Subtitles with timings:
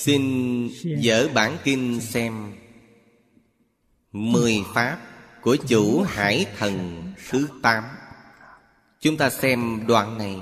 [0.00, 2.52] Xin dở bản kinh xem.
[4.12, 4.98] Mười Pháp
[5.42, 7.84] của chủ Hải Thần thứ tám.
[9.00, 10.36] Chúng ta xem đoạn này.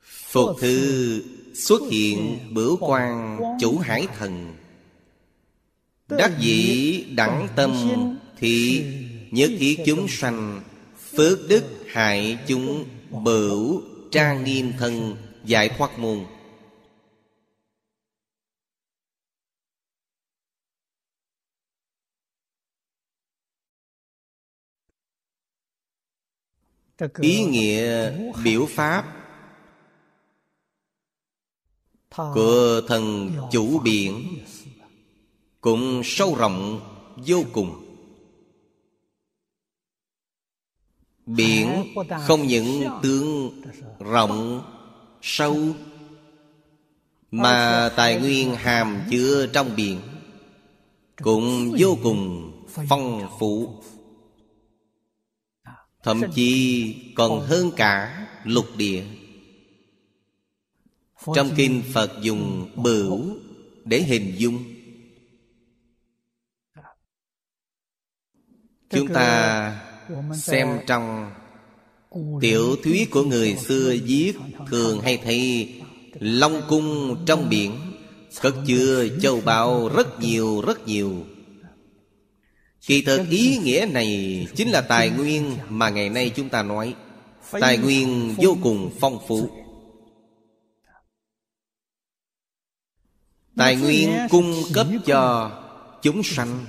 [0.00, 1.22] Phục thư
[1.54, 4.63] xuất hiện bửu quan chủ hải thần.
[6.08, 7.72] Đắc dĩ đẳng tâm
[8.36, 8.84] thị
[9.30, 10.62] nhất thiết chúng sanh
[10.96, 16.24] Phước đức hại chúng bửu trang nghiêm thân giải thoát môn
[27.20, 28.12] Ý nghĩa
[28.44, 29.04] biểu pháp
[32.34, 34.38] của thần chủ biển
[35.64, 36.80] cũng sâu rộng,
[37.26, 37.84] vô cùng.
[41.26, 43.60] Biển không những tương
[43.98, 44.62] rộng,
[45.22, 45.56] sâu,
[47.30, 50.00] mà tài nguyên hàm chứa trong biển
[51.22, 52.52] cũng vô cùng
[52.88, 53.82] phong phú.
[56.02, 59.04] Thậm chí còn hơn cả lục địa.
[61.34, 63.36] Trong kinh phật dùng bửu
[63.84, 64.73] để hình dung
[68.94, 69.80] chúng ta
[70.34, 71.30] xem trong
[72.40, 74.32] tiểu thuyết của người xưa viết
[74.70, 75.72] thường hay thấy
[76.20, 77.78] long cung trong biển,
[78.40, 81.24] cất chứa châu báu rất nhiều rất nhiều.
[82.86, 86.94] Kỳ thực ý nghĩa này chính là tài nguyên mà ngày nay chúng ta nói.
[87.60, 89.50] Tài nguyên vô cùng phong phú.
[93.56, 95.50] Tài nguyên cung cấp cho
[96.02, 96.66] chúng sanh.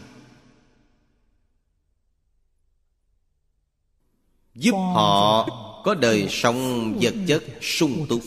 [4.56, 5.50] Giúp họ
[5.84, 8.22] có đời sống vật chất sung túc.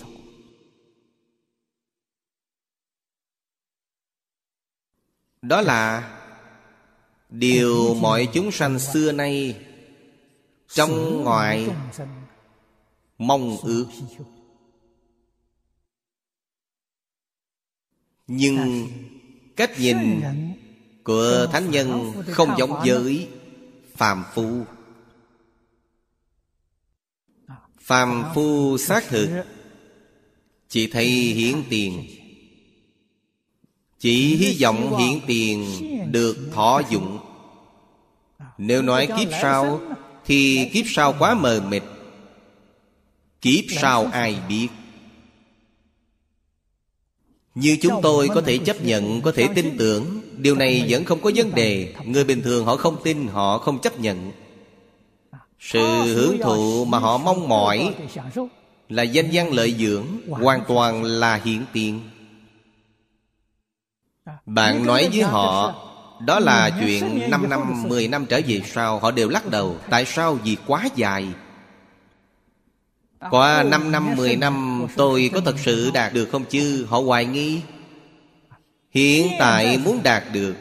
[5.43, 6.15] Đó là
[7.31, 9.65] điều mọi chúng sanh xưa nay
[10.69, 11.69] trong ngoài
[13.19, 13.87] mong ước.
[18.27, 18.89] Nhưng
[19.57, 20.21] cách nhìn
[21.05, 23.29] của thánh nhân không giống với
[23.97, 24.65] phàm phu
[27.89, 29.29] phàm phu xác thực,
[30.69, 32.05] chỉ thấy hiển tiền.
[33.99, 35.67] Chỉ hy vọng hiển tiền
[36.13, 37.19] được thọ dụng.
[38.59, 39.81] Nếu nói kiếp sau,
[40.25, 41.83] thì kiếp sau quá mờ mịt.
[43.43, 44.69] Kiếp sau ai biết?
[47.55, 51.21] Như chúng tôi có thể chấp nhận, Có thể tin tưởng, Điều này vẫn không
[51.21, 51.95] có vấn đề.
[52.05, 54.33] Người bình thường họ không tin, Họ không chấp nhận.
[55.61, 57.95] Sự hưởng thụ mà họ mong mỏi
[58.89, 62.01] Là danh văn lợi dưỡng Hoàn toàn là hiện tiền.
[64.47, 65.75] Bạn nói với họ
[66.27, 70.05] Đó là chuyện 5 năm, 10 năm trở về sau Họ đều lắc đầu Tại
[70.05, 70.35] sao?
[70.35, 71.27] Vì quá dài?
[73.31, 76.87] Qua 5 năm, 10 năm tôi có thật sự đạt được không chứ?
[76.89, 77.61] Họ hoài nghi.
[78.91, 80.55] Hiện tại muốn đạt được.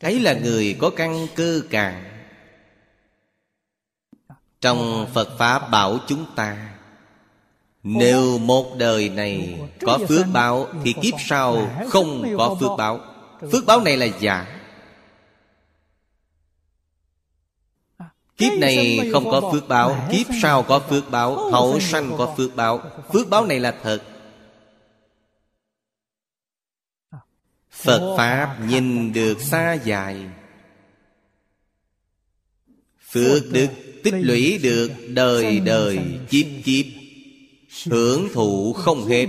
[0.00, 2.15] Ấy là người có căn cơ càng
[4.60, 6.72] trong Phật Pháp bảo chúng ta,
[7.82, 13.00] Nếu một đời này có phước báo Thì kiếp sau không có phước báo.
[13.52, 14.56] Phước báo này là giả.
[18.36, 22.56] Kiếp này không có phước báo, Kiếp sau có phước báo, Hậu sanh có phước
[22.56, 22.82] báo.
[23.12, 24.02] Phước báo này là thật.
[27.70, 30.26] Phật Pháp nhìn được xa dài.
[33.10, 33.68] Phước đức
[34.06, 35.98] tích lũy được đời đời
[36.30, 36.86] kiếp kiếp.
[37.90, 39.26] Hưởng thụ không hết.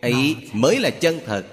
[0.00, 1.46] Ấy mới là chân thật.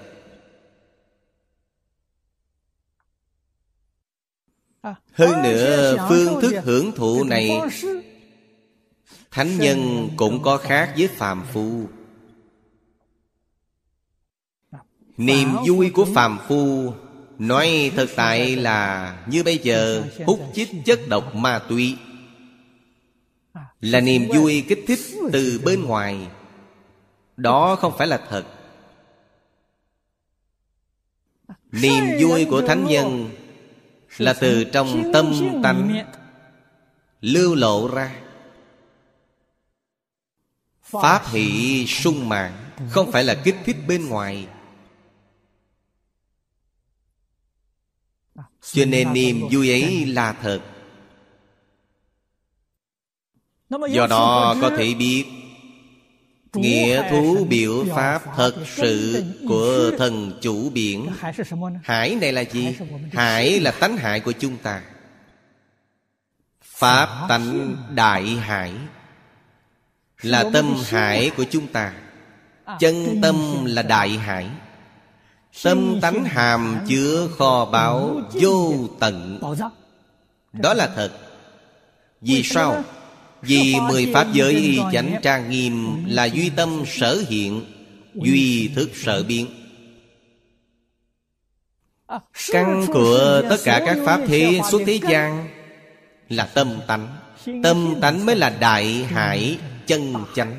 [5.12, 7.50] Hơn nữa phương thức hưởng thụ này
[9.30, 11.86] Thánh nhân cũng có khác với phàm phu.
[15.16, 16.92] Niềm vui của phàm phu
[17.38, 21.96] Nói thực tại là Như bây giờ hút chích chất độc ma túy
[23.84, 25.00] là niềm vui kích thích
[25.32, 26.28] từ bên ngoài.
[27.36, 28.44] Đó không phải là thật.
[31.72, 33.30] Niềm vui của thánh nhân
[34.18, 36.06] Là từ trong tâm tánh
[37.20, 38.20] Lưu lộ ra.
[40.82, 42.52] Pháp hỷ sung mãn
[42.90, 44.48] Không phải là kích thích bên ngoài.
[48.60, 50.73] Cho nên niềm vui ấy là thật.
[53.90, 55.24] Do đó có thể biết
[56.54, 61.08] Nghĩa thú biểu pháp thật sự của thần chủ biển.
[61.82, 62.76] Hải này là gì?
[63.12, 64.82] Hải là tánh hại của chúng ta.
[66.62, 68.72] Pháp tánh đại hải
[70.22, 71.92] Là tâm hải của chúng ta.
[72.78, 74.50] Chân tâm là đại hải
[75.62, 79.40] Tâm tánh hàm chứa kho báu vô tận.
[80.52, 81.10] Đó là thật.
[82.20, 82.82] Vì sao?
[83.46, 87.64] Vì mười pháp giới y chánh trang nghiêm Là duy tâm sở hiện
[88.14, 89.46] Duy thức sở biến.
[92.52, 95.48] Căn của tất cả các pháp thế xuất thế gian
[96.28, 97.16] Là tâm tánh.
[97.62, 100.58] Tâm tánh mới là đại hải chân chánh.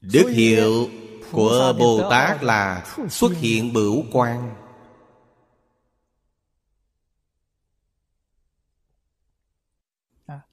[0.00, 0.88] Đức hiệu
[1.32, 4.59] của Bồ Tát là xuất hiện bửu quang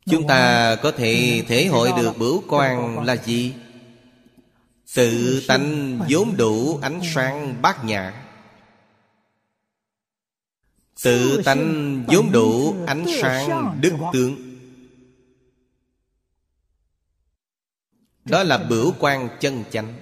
[0.10, 3.54] Chúng ta có thể thể hội được bửu quan là gì?
[4.96, 8.24] Tự tánh vốn đủ ánh sáng bát nhã.
[11.04, 14.36] Tự tánh vốn đủ ánh sáng đức tướng.
[18.26, 19.94] Đó là bửu quan chân chánh.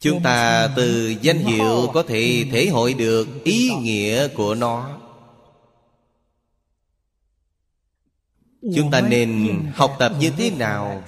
[0.00, 4.99] Chúng ta từ danh hiệu có thể thể hội được ý nghĩa của nó.
[8.62, 11.02] Chúng ta nên học tập như thế nào?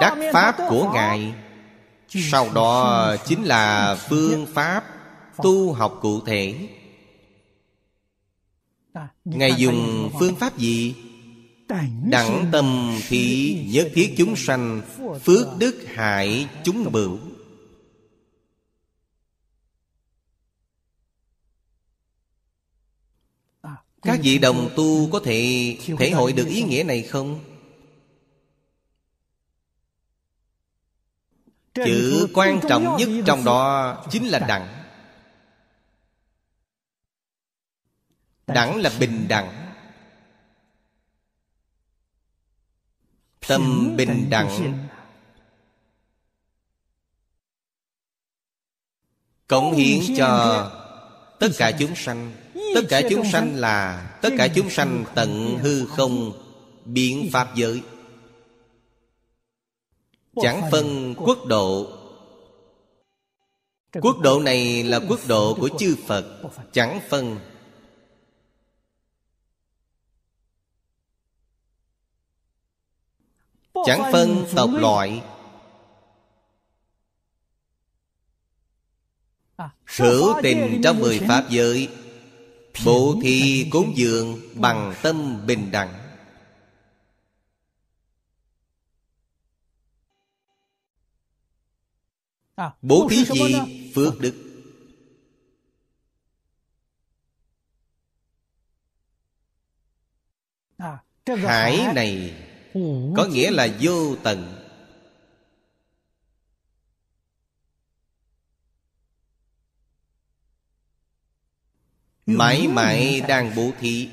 [0.00, 1.34] Đắc Pháp của Ngài.
[2.08, 4.84] Sau đó chính là phương pháp
[5.36, 6.68] tu học cụ thể.
[9.24, 10.94] Ngài dùng phương pháp gì?
[12.04, 14.82] Đẳng tâm thì nhất thiết chúng sanh
[15.24, 17.18] Phước đức hại chúng bửu
[24.02, 27.44] Các vị đồng tu có thể thể hội được ý nghĩa này không?
[31.74, 34.84] Chữ quan trọng nhất trong đó chính là đẳng.
[38.46, 39.74] Đẳng là bình đẳng.
[43.48, 44.88] Tâm bình đẳng.
[49.46, 50.70] Cống hiến cho
[51.40, 52.41] tất cả chúng sanh.
[52.74, 56.32] Tất cả chúng sanh là Tất cả chúng sanh tận hư không
[56.84, 57.82] Biện pháp giới.
[60.42, 61.98] Chẳng phân quốc độ.
[64.00, 66.42] Quốc độ này là quốc độ của chư Phật.
[66.72, 67.38] Chẳng phân.
[73.86, 75.22] Chẳng phân tộc loại.
[79.96, 81.88] Hữu tình trong mười pháp giới
[82.84, 86.02] Bố thí cúng dường bằng tâm bình đẳng.
[92.82, 93.54] Bố thí gì?
[93.94, 94.34] Phước đức.
[101.26, 102.34] Hải này
[103.16, 104.61] Có nghĩa là vô tận
[112.26, 114.08] Mãi mãi đang bố thí.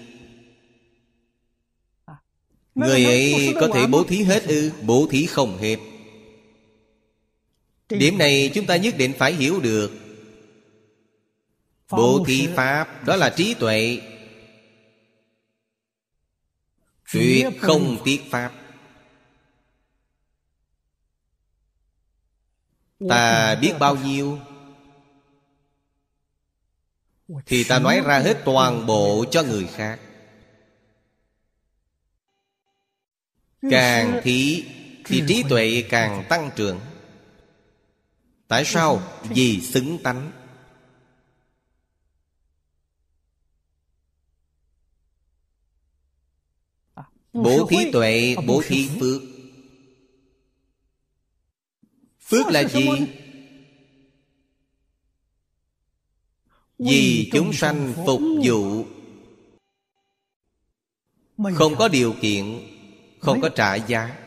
[2.75, 4.71] Người ấy có thể bố thí hết ư?
[4.83, 5.77] Bố thí không hết
[7.89, 9.91] Điểm này chúng ta nhất định phải hiểu được.
[11.91, 14.01] Bố thí Pháp Đó là trí tuệ.
[17.13, 18.53] Tuyệt không tiếc Pháp.
[23.09, 24.39] Ta biết bao nhiêu
[27.45, 30.00] thì ta nói ra hết toàn bộ cho người khác
[33.69, 34.65] Càng thí
[35.05, 36.79] Thì trí tuệ càng tăng trưởng
[38.48, 39.01] Tại sao?
[39.24, 40.31] Vì xứng tánh
[47.33, 49.21] Bố thí tuệ, bố thí phước
[52.19, 52.88] Phước là gì?
[56.79, 58.86] Vì chúng sanh phục vụ.
[61.55, 62.59] Không có điều kiện
[63.19, 64.17] Không có trả giá.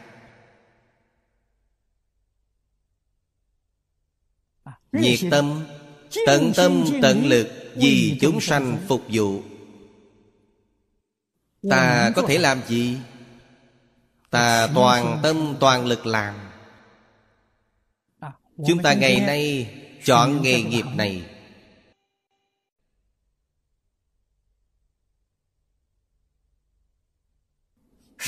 [4.92, 5.64] Nhiệt tâm
[6.26, 9.42] Tận tâm tận lực Vì chúng sanh phục vụ.
[11.70, 12.96] Ta có thể làm gì?
[14.30, 16.34] Ta toàn tâm toàn lực làm.
[18.20, 18.32] À,
[18.66, 21.31] Chúng ta ngày nay chọn nghề nghiệp này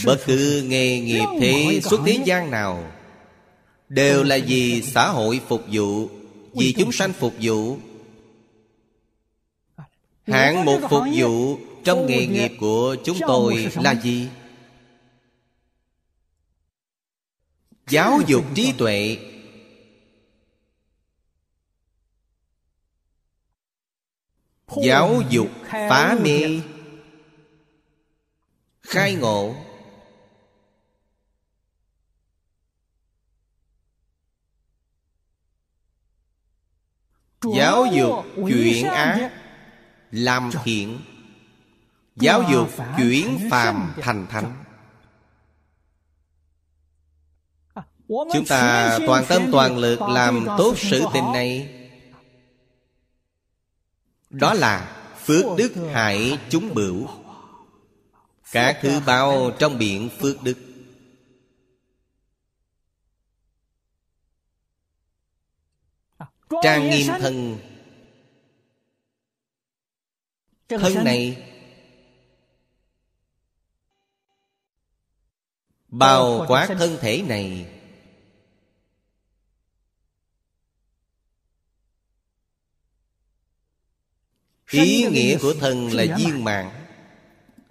[0.04, 2.92] Bất cứ nghề nghiệp thế xuất thế gian nào
[3.88, 6.08] Đều là vì xã hội phục vụ
[6.54, 7.78] Vì chúng sanh phục vụ.
[10.26, 14.28] Hạng mục phục vụ trong nghề nghiệp của chúng tôi là gì?
[17.88, 19.18] Giáo dục trí tuệ.
[24.84, 26.60] Giáo dục phá mê.
[28.82, 29.54] Khai ngộ
[37.56, 39.30] Giáo dục chuyển ác
[40.10, 40.98] Làm thiện
[42.16, 44.64] Giáo dục chuyển phàm thành thánh.
[47.74, 51.68] À, Chúng ta toàn tâm toàn lực làm tốt sự tình này.
[54.30, 57.08] Đó là phước đức hại chúng bửu.
[58.52, 60.56] Các thứ bao trong biển phước đức
[66.62, 67.58] Trang nghiêm thân.
[70.68, 71.50] Thân này
[75.88, 77.66] Bao quát thân thể này.
[84.70, 86.86] Ý nghĩa của thân là viên mạng.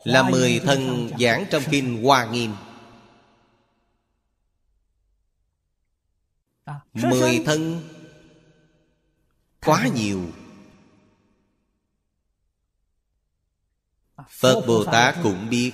[0.03, 2.53] Là mười thân giảng trong kinh Hoa Nghiêm.
[6.65, 7.92] À, Mười thân
[9.65, 10.21] quá nhiều.
[14.29, 15.71] Phật bồ tát cũng biết.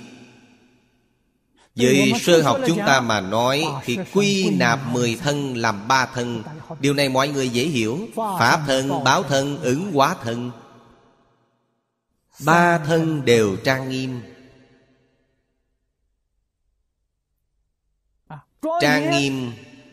[1.74, 6.42] Với sơ học chúng ta mà nói Thì quy nạp mười thân làm ba thân.
[6.80, 8.08] Điều này mọi người dễ hiểu.
[8.16, 10.50] Pháp thân, báo thân, ứng hóa thân.
[12.44, 14.20] Ba thân đều trang nghiêm.
[18.80, 19.52] Trang nghiêm.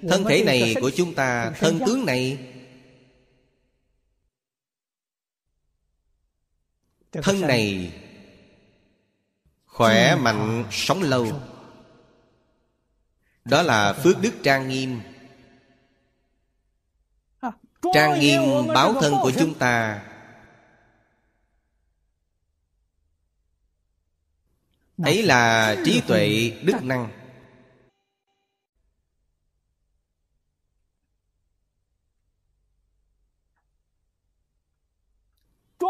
[0.09, 2.37] Thân thể này của chúng ta Thân tướng này
[7.23, 7.93] Thân này
[9.65, 11.41] Khỏe mạnh sống lâu.
[13.45, 15.01] Đó là phước đức trang nghiêm.
[17.39, 17.51] À,
[17.93, 18.41] Trang nghiêm
[18.73, 20.03] báo thân của chúng ta.
[25.03, 27.26] Ấy là trí tuệ đức năng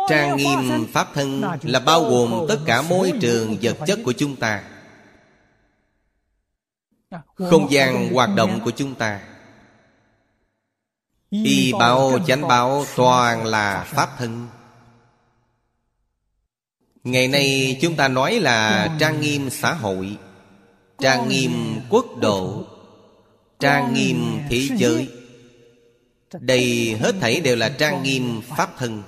[0.07, 4.35] Trang nghiêm Pháp thân là bao gồm tất cả môi trường vật chất của chúng
[4.35, 4.63] ta.
[7.35, 9.21] Không gian hoạt động của chúng ta.
[11.29, 14.47] Y báo chánh báo toàn là Pháp thân.
[17.03, 20.17] Ngày nay chúng ta nói là trang nghiêm xã hội,
[20.99, 22.63] Trang nghiêm quốc độ,
[23.59, 25.09] Trang nghiêm thế giới.
[26.33, 29.03] Đây hết thảy đều là trang nghiêm Pháp thân.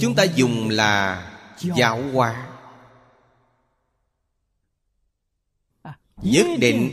[0.00, 1.28] Chúng ta dùng là
[1.60, 2.48] giáo hóa.
[6.22, 6.92] Nhất định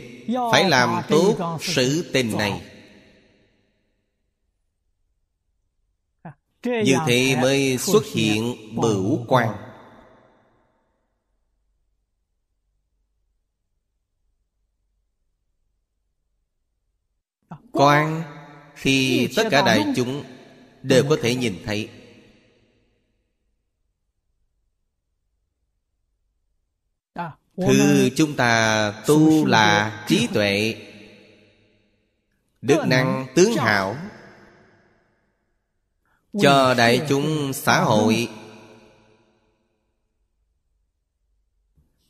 [0.52, 2.62] phải làm tốt sự tình này.
[6.64, 9.56] Như thế mới xuất hiện bửu quan.
[17.72, 18.22] Quan
[18.82, 20.24] thì tất cả đại chúng
[20.82, 21.99] đều có thể nhìn thấy.
[27.66, 30.74] Thứ chúng ta tu là trí tuệ
[32.62, 33.96] Đức năng tướng hảo
[36.40, 38.28] Cho đại chúng xã hội.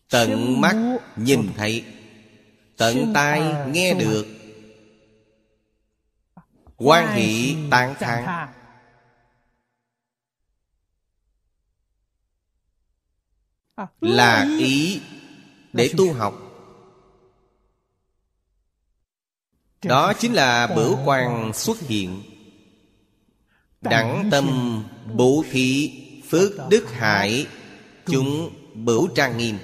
[0.08, 0.76] Tận mắt
[1.16, 1.84] nhìn thấy
[2.76, 4.26] Tận tai nghe được.
[6.76, 8.50] Quan hỷ tán thán.
[14.00, 15.00] là ý
[15.72, 16.50] để tu học.
[19.84, 22.22] Đó chính là bửu quan xuất hiện.
[23.80, 24.46] Đẳng tâm
[25.14, 25.92] bố thí
[26.28, 27.46] Phước đức hải
[28.06, 29.58] Chúng bửu trang nghiêm.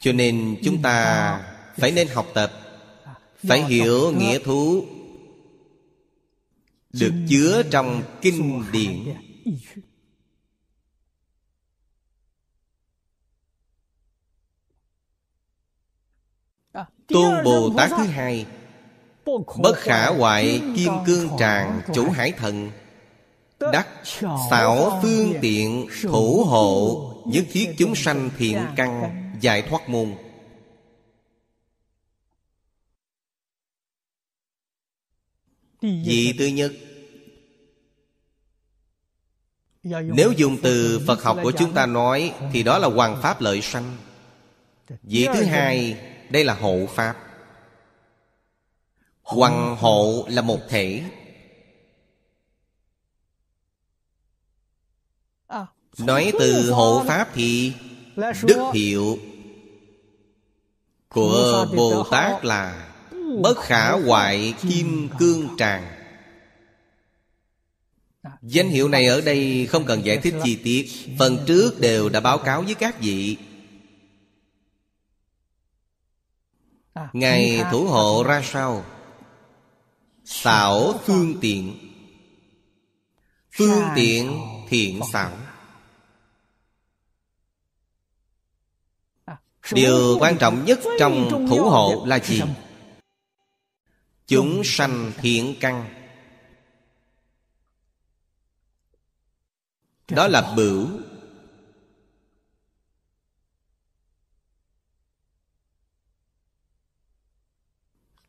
[0.00, 1.40] Cho nên chúng ta
[1.76, 2.52] Phải nên học tập
[3.48, 4.84] Phải hiểu nghĩa thú
[6.92, 9.14] Được chứa trong kinh điển
[17.08, 18.46] Tôn Bồ Tát thứ hai.
[19.58, 22.70] Bất khả hoại kim cương tràng chủ hải thần.
[23.72, 23.88] Đắc
[24.50, 30.14] xảo phương tiện thủ hộ Nhất thiết chúng sanh thiện căn Giải thoát môn.
[35.82, 36.72] Vị thứ nhất.
[39.92, 43.62] Nếu dùng từ Phật học của chúng ta nói Thì đó là hoàng pháp lợi
[43.62, 43.96] sanh.
[45.02, 45.96] Vị thứ hai
[46.30, 47.16] đây là hộ pháp.
[49.22, 51.02] Hoàng hộ là một thể.
[55.98, 57.72] Nói từ hộ Pháp thì
[58.42, 59.18] Đức hiệu
[61.08, 62.92] Của Bồ Tát là
[63.42, 65.92] Bất khả hoại kim cương tràng.
[68.42, 70.86] Danh hiệu này ở đây không cần giải thích chi tiết.
[71.18, 73.36] Phần trước đều đã báo cáo với các vị.
[77.12, 78.84] Ngài thủ hộ ra sao?
[80.24, 81.78] Xảo phương tiện.
[83.52, 85.32] Phương tiện thiện xảo.
[89.72, 92.42] Điều quan trọng nhất trong thủ hộ là gì?
[94.26, 95.88] Chúng sanh thiện căn.
[100.08, 100.88] Đó là bửu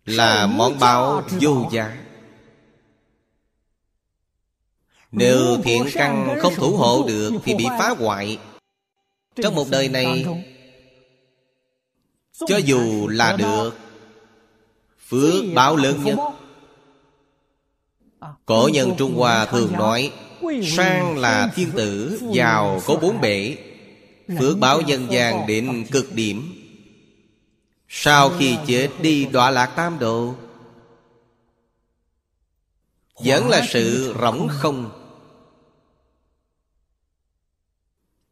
[0.08, 1.98] Là món báo vô giá.
[5.12, 8.40] Nếu thiện căn không thủ hộ được Thì bị phá hoại.
[9.36, 10.26] Trong một đời này
[12.48, 13.78] cho dù là được
[15.08, 16.18] Phước báo lớn nhất.
[18.46, 20.12] Cổ nhân Trung Hoa thường nói
[20.64, 23.58] Sang là thiên tử Giàu có bốn bể.
[24.40, 26.57] Phước báo dân gian đến cực điểm
[27.90, 30.36] sau khi chết đi đọa lạc tam độ,
[33.20, 34.92] Vẫn là sự rỗng không.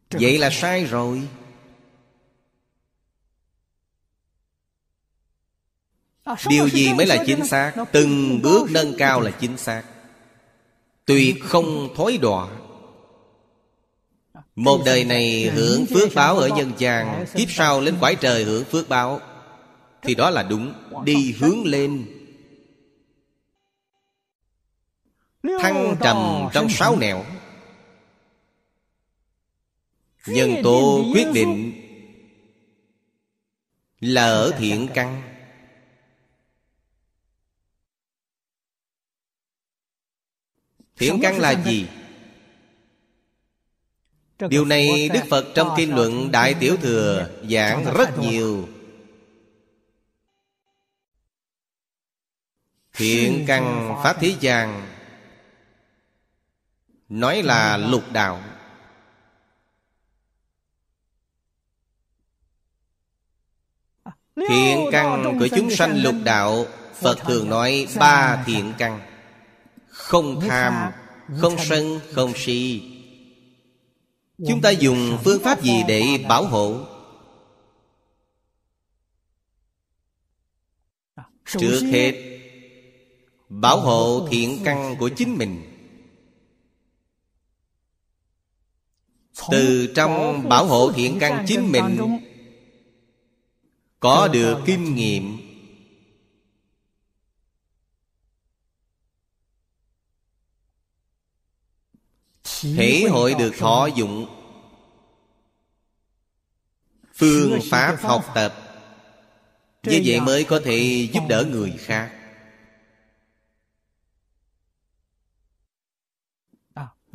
[0.10, 1.28] Vậy là sai rồi.
[6.48, 7.74] Điều gì mới là chính xác?
[7.92, 9.84] Từng bước nâng cao là chính xác.
[11.06, 12.48] Tuyệt không thối đọa,
[14.56, 18.66] Một đời này hưởng phước báo ở nhân gian, Kiếp sau lên quái trời hưởng
[18.66, 19.22] phước báo.
[20.06, 20.74] Thì đó là đúng.
[21.06, 22.06] Đi hướng lên.
[25.44, 27.26] Thăng trầm trong sáu nẻo.
[30.28, 31.82] Nhân tố quyết định
[34.00, 35.22] Là ở thiện căn.
[40.98, 41.88] Thiện căn là gì?
[44.50, 48.68] Điều này Đức Phật trong kinh luận Đại Tiểu Thừa giảng rất nhiều
[52.96, 54.88] Thiện căn Pháp Thế gian.
[57.10, 58.44] Nói là lục đạo.
[64.36, 69.02] Thiện căn của chúng sanh lục đạo Phật thường nói ba thiện căn.
[69.88, 70.92] Không tham
[71.42, 72.92] Không sân Không si.
[74.48, 76.86] Chúng ta dùng phương pháp gì để bảo hộ?
[81.46, 82.35] Trước hết
[83.50, 85.72] Bảo hộ thiện căn của chính mình.
[89.52, 91.98] Từ trong bảo hộ thiện căn chính mình,
[94.00, 95.38] Có được kinh nghiệm.
[102.62, 104.28] Thể hội được thọ dụng.
[107.14, 108.56] Phương pháp học tập.
[109.84, 112.15] Như vậy mới có thể giúp đỡ người khác.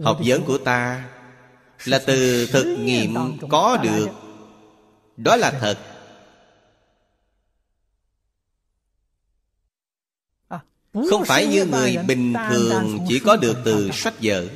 [0.03, 1.09] Học vấn của ta
[1.85, 4.09] là từ thực nghiệm có được.
[5.16, 5.79] đó là thật.
[10.49, 10.61] À,
[11.11, 14.46] không phải như người bình thường chỉ có được từ sách vở.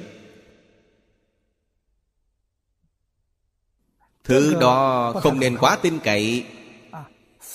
[4.24, 6.46] Thứ đó không nên quá tin cậy.
[6.90, 7.04] À,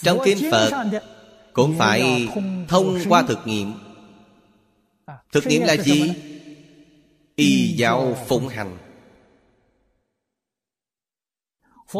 [0.01, 0.89] Trong kinh Phật
[1.53, 2.29] Cũng phải
[2.67, 3.73] thông qua thực nghiệm.
[5.05, 6.13] À, Thực nghiệm là gì?
[7.39, 8.78] Y giáo phụng hành.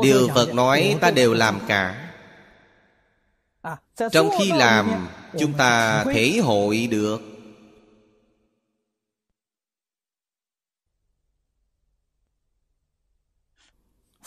[0.04, 2.14] Điều phật nói ta đều làm cả.
[4.12, 5.08] Trong khi làm,
[5.40, 7.22] chúng ta thể hội được.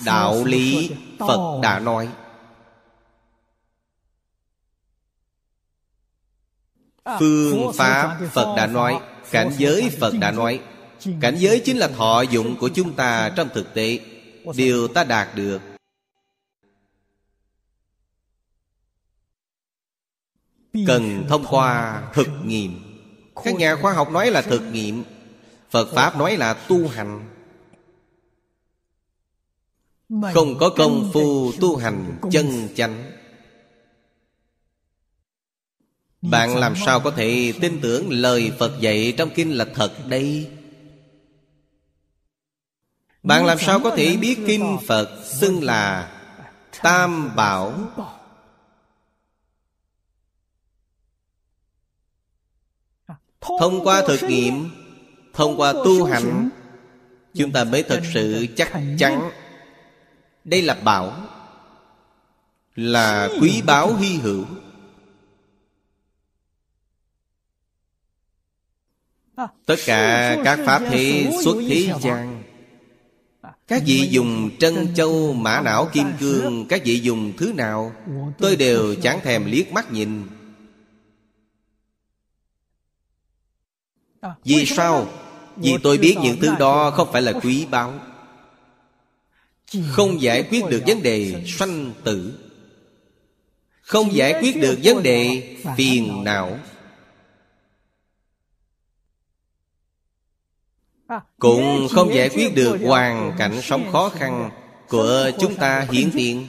[0.04, 2.08] Đạo lý phật đã nói.
[7.18, 10.62] Phương pháp phật đã nói, cảnh giới phật đã nói
[11.20, 14.00] cảnh giới chính là thọ dụng của chúng ta trong thực tế.
[14.56, 15.60] Điều ta đạt được.
[20.86, 22.80] Cần thông qua thực nghiệm.
[23.44, 25.04] các nhà khoa học nói là thực nghiệm.
[25.70, 27.28] Phật pháp nói là tu hành.
[30.34, 33.10] Không có công phu tu hành chân chánh.
[36.22, 40.50] Bạn làm sao có thể tin tưởng lời phật dạy trong kinh là thật đây
[43.22, 46.12] bạn làm sao có thể biết kinh phật xưng là
[46.82, 47.72] tam bảo?
[53.58, 54.70] Thông qua thực nghiệm
[55.32, 56.48] thông qua tu hành
[57.34, 59.30] chúng ta mới thật sự chắc chắn
[60.44, 61.12] đây là bảo
[62.74, 64.44] là quý báu hy hữu.
[69.66, 72.31] Tất cả các pháp thế xuất thế gian
[73.72, 77.92] các vị dùng trân châu, mã não, kim cương, các vị dùng thứ nào?
[78.38, 80.22] Tôi đều chẳng thèm liếc mắt nhìn.
[84.44, 85.08] Vì sao?
[85.56, 87.94] Vì tôi biết những thứ đó không phải là quý báu.
[89.88, 92.38] Không giải quyết được vấn đề sanh tử.
[93.82, 96.58] Không giải quyết được vấn đề phiền não.
[101.38, 104.50] Cũng không giải quyết được hoàn cảnh sống khó khăn
[104.88, 106.46] của chúng ta hiện tiền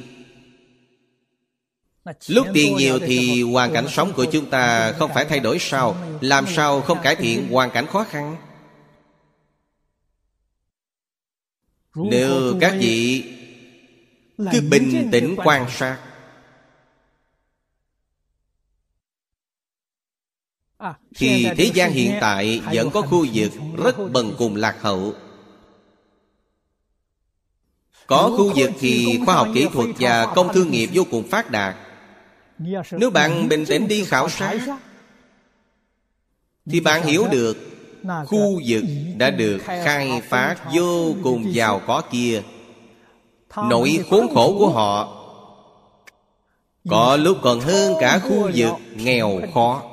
[2.27, 5.95] lúc tiền nhiều thì hoàn cảnh sống của chúng ta không phải thay đổi sao
[6.21, 8.35] làm sao không cải thiện hoàn cảnh khó khăn?
[11.95, 13.23] Nếu các vị
[14.51, 15.97] cứ bình tĩnh quan sát
[21.15, 23.51] thì thế gian hiện tại vẫn có khu vực
[23.83, 25.13] rất bần cùng lạc hậu.
[28.07, 31.51] Có khu vực thì khoa học kỹ thuật và công thương nghiệp vô cùng phát
[31.51, 31.75] đạt.
[32.91, 34.57] Nếu bạn bình tĩnh đi khảo sát
[36.65, 37.57] thì bạn hiểu được
[38.25, 38.83] khu vực
[39.17, 42.41] đã được khai phát vô cùng giàu có kia.
[43.69, 45.19] Nỗi khốn khổ của họ
[46.89, 49.92] có lúc còn hơn cả khu vực nghèo khó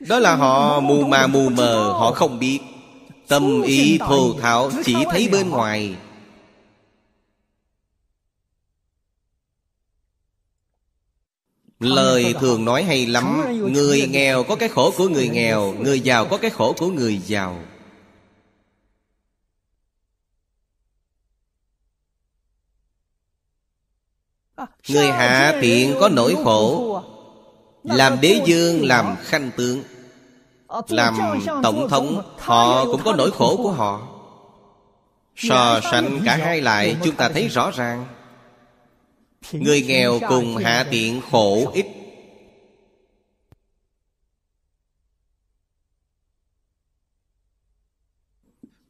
[0.00, 2.60] đó là họ mù mà mù mờ họ không biết.
[3.28, 5.96] Tâm ý thô thảo chỉ thấy bên ngoài.
[11.80, 16.26] Lời thường nói hay lắm Người nghèo có cái khổ của người nghèo Người giàu
[16.26, 17.60] có cái khổ của người giàu.
[24.88, 27.02] Người hạ tiện có nỗi khổ
[27.88, 29.82] Làm đế dương làm khanh tướng.
[30.88, 31.18] Làm
[31.62, 34.08] tổng thống Họ cũng có nỗi khổ của họ.
[35.36, 38.06] So sánh cả hai lại Chúng ta thấy rõ ràng.
[39.52, 41.86] Người nghèo cùng hạ tiện khổ ít.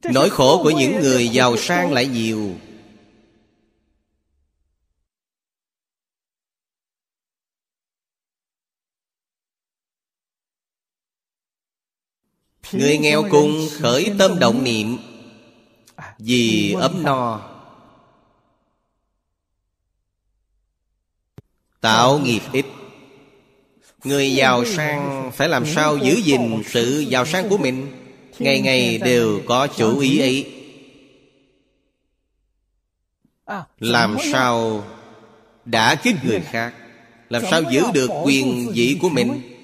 [0.03, 2.51] Nỗi khổ của những người giàu sang lại nhiều
[12.71, 14.97] Người nghèo cùng khởi tâm động niệm.
[16.19, 17.41] Vì ấm no.
[21.81, 22.65] Tạo nghiệp ít.
[24.03, 27.87] Người giàu sang phải làm sao giữ gìn sự giàu sang của mình?
[28.39, 30.53] Ngày ngày đều có chủ ý ấy.
[33.79, 34.83] Làm sao
[35.65, 36.73] đã kích người khác?
[37.29, 39.58] Làm sao giữ được quyền vị của mình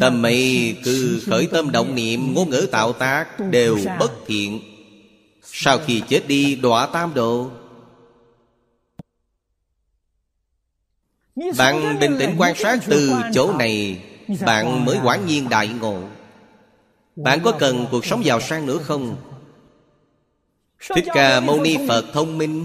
[0.00, 4.60] Tâm ấy cứ khởi tâm động niệm Ngôn ngữ tạo tác đều bất thiện.
[5.42, 7.50] Sau khi chết đi đọa tam độ.
[11.58, 14.00] Bạn bình tĩnh quan sát từ chỗ này
[14.46, 16.02] Bạn mới quả nhiên đại ngộ.
[17.16, 19.16] Bạn có cần cuộc sống giàu sang nữa không?
[20.94, 22.64] Thích Ca Mâu Ni Phật thông minh.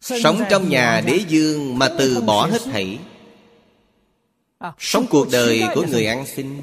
[0.00, 2.98] Sống trong nhà đế dương mà từ bỏ hết thảy
[4.78, 6.62] Sống cuộc đời của người ăn xin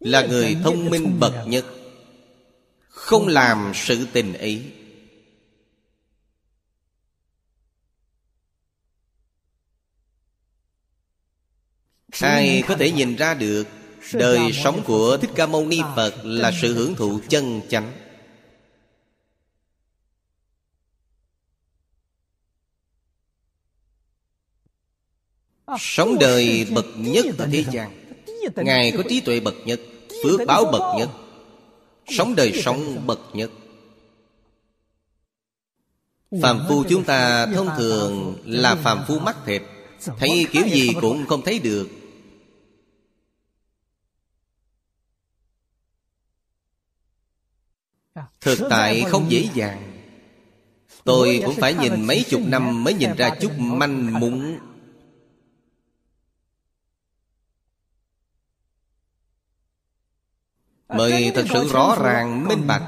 [0.00, 1.64] Là người thông minh bậc nhất
[2.88, 4.72] Không làm sự tình ấy.
[12.20, 13.66] Ai có thể nhìn ra được
[14.12, 18.01] Đời sống của Thích Ca Mâu Ni Phật Là sự hưởng thụ chân chánh
[25.80, 27.90] Sống đời bậc nhất ở thế gian.
[28.56, 29.80] Ngài có trí tuệ bậc nhất,
[30.24, 31.08] Phước báo bậc nhất.
[32.08, 33.50] Sống đời sống bậc nhất.
[36.42, 39.62] Phạm phu chúng ta thông thường là phạm phu mắt thịt
[40.18, 41.88] Thấy kiểu gì cũng không thấy được.
[48.40, 49.92] Thực tại không dễ dàng.
[51.04, 54.58] Tôi cũng phải nhìn mấy chục năm Mới nhìn ra chút manh mún
[60.94, 62.82] Mời thật sự rõ ràng minh bạch.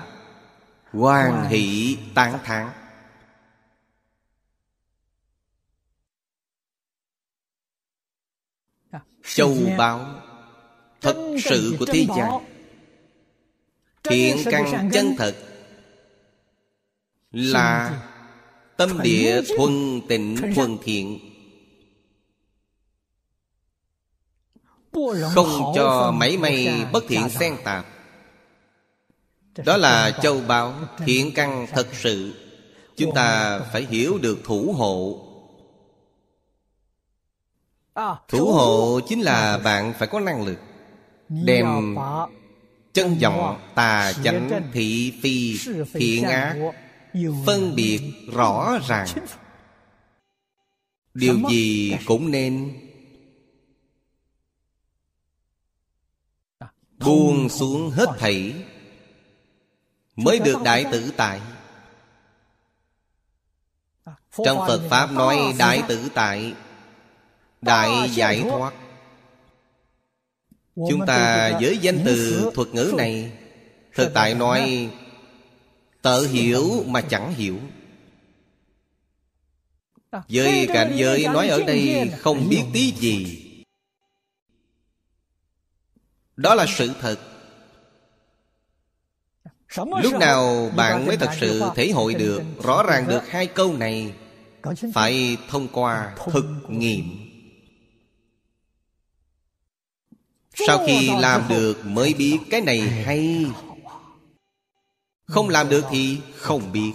[0.93, 2.71] Hoàng hỷ tán thán.
[9.35, 10.07] Châu báu
[11.01, 12.45] Thật sự của thế gian
[14.03, 15.35] Thiện căn chân thật
[17.33, 18.01] Là
[18.77, 21.19] Tâm địa thuần tịnh thuần thiện.
[25.35, 27.87] Không cho mấy may bất thiện xen tạp
[29.57, 32.35] Đó là châu báu thiện căn thật sự.
[32.97, 35.21] Chúng ta phải hiểu được thủ hộ.
[38.29, 40.59] Thủ hộ chính là bạn phải có năng lực
[41.29, 41.97] Đem
[42.93, 45.59] chân vọng tà chánh thị phi
[45.93, 46.57] thiện ác.
[47.47, 48.01] phân biệt
[48.33, 49.09] rõ ràng.
[51.14, 52.81] Điều gì cũng nên
[56.99, 58.55] buông xuống hết thảy
[60.16, 61.40] mới được đại tử tại.
[64.44, 66.55] Trong phật pháp nói đại tử tại
[67.62, 68.74] đại giải thoát.
[70.74, 73.33] Chúng ta với danh từ thuật ngữ này
[73.94, 74.90] Thực tại nói
[76.03, 77.61] Tự hiểu mà chẳng hiểu.
[80.29, 83.40] Với cảnh giới nói ở đây không biết tí gì.
[86.37, 87.18] Đó là sự thật
[90.03, 94.14] Lúc nào bạn mới thật sự thể hội được Rõ ràng được hai câu này
[94.94, 97.05] Phải thông qua thực nghiệm.
[100.55, 103.46] Sau khi làm được mới biết cái này hay.
[105.27, 106.92] Không làm được thì không biết.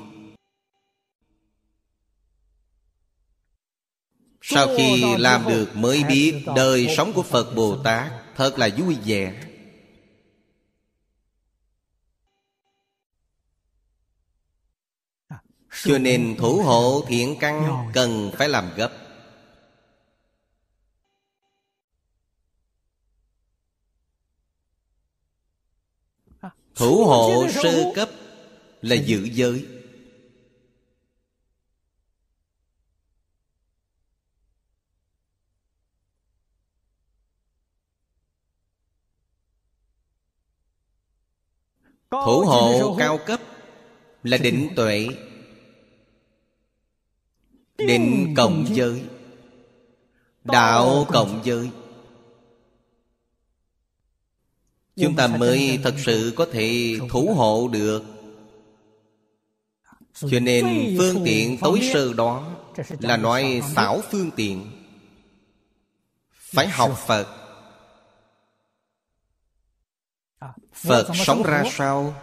[4.42, 8.98] Sau khi làm được mới biết Đời sống của Phật Bồ Tát Thật là vui
[9.06, 9.49] vẻ
[15.72, 18.92] Cho nên thủ hộ thiện căn Cần phải làm gấp.
[26.76, 28.10] Thủ hộ sơ cấp
[28.82, 29.66] Là giữ giới.
[42.12, 43.42] Thủ hộ cao cấp
[44.24, 45.08] Là định tuệ
[47.88, 49.04] Định cộng giới.
[50.44, 51.70] Đạo cộng giới.
[54.96, 58.04] Chúng ta mới thật sự có thể thủ hộ được.
[60.14, 62.56] Cho nên phương tiện tối sơ đó
[63.00, 64.72] Là nói xảo phương tiện.
[66.34, 67.28] Phải học Phật.
[70.74, 72.16] Phật sống ra sao?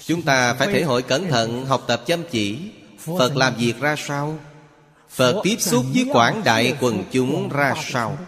[0.00, 2.70] Chúng ta phải thể hội cẩn thận Học tập chăm chỉ.
[3.04, 4.38] Phật làm việc ra sao?
[5.08, 8.18] Phật tiếp xúc với quảng đại quần chúng ra sao?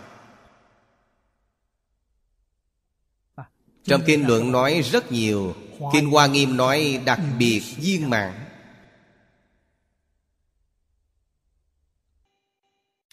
[3.84, 5.54] Trong kinh luận nói rất nhiều
[5.92, 8.44] Kinh Hoa Nghiêm nói đặc biệt viên mạng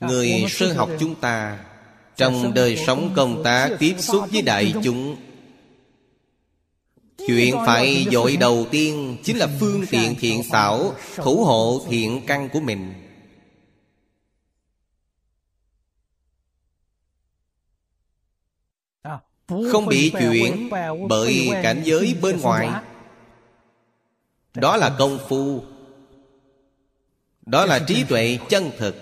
[0.01, 1.59] Người sơ học chúng ta
[2.15, 5.30] Trong đời sống công tác tiếp xúc với đại chúng
[7.27, 12.49] Chuyện phải dội đầu tiên Chính là phương tiện thiện xảo Thủ hộ thiện căn
[12.53, 12.93] của mình.
[19.71, 20.69] Không bị chuyển
[21.09, 22.83] bởi cảnh giới bên ngoài.
[24.53, 25.63] Đó là công phu.
[27.45, 28.95] Đó là trí tuệ chân thực.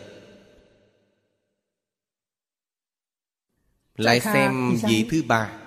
[3.95, 5.58] Lại xem vị thứ ba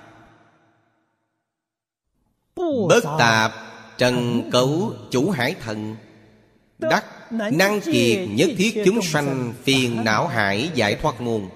[2.89, 3.53] Bất tạp
[3.99, 5.97] Trần cấu chủ hải thần.
[6.79, 11.49] Đắc năng kiệt nhất thiết chúng sanh Phiền não hải giải thoát môn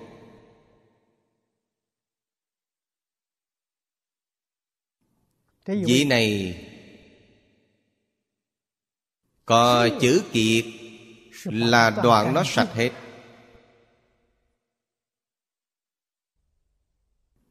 [5.66, 6.59] Vị này
[9.45, 10.64] Có chữ kiệt
[11.45, 12.90] Là đoạn nó sạch hết.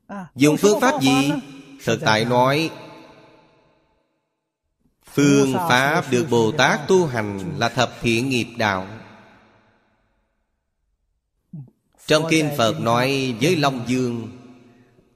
[0.08, 1.32] À, Dùng phương pháp gì?
[1.84, 2.70] Thực tại nói
[5.16, 8.88] Phương pháp được Bồ Tát tu hành là thập thiện nghiệp đạo.
[12.08, 14.32] Trong Kinh Phật nói với Long Dương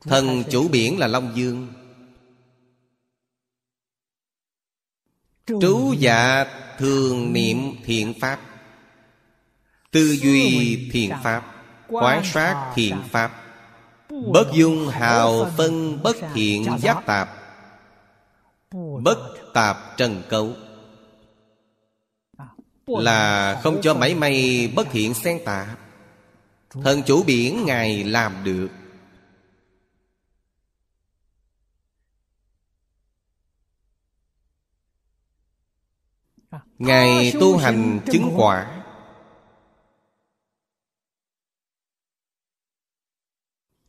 [0.01, 1.67] Thần chủ biển là Long Dương.
[5.47, 6.45] Trú dạ
[6.77, 8.39] thường niệm thiện pháp.
[9.91, 11.43] Tư duy thiện pháp.
[11.87, 13.43] Quán sát thiện pháp.
[14.09, 17.29] Bất dung hào phân bất thiện giác tạp.
[19.03, 20.53] Bất tạp trần cấu.
[22.87, 25.79] Là không cho mảy may bất thiện xen tạp
[26.69, 28.69] Thần chủ biển Ngài làm được.
[36.77, 38.85] Ngài tu hành chứng quả.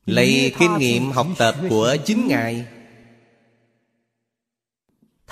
[0.05, 2.80] Lấy kinh nghiệm học tập của chính Ngài.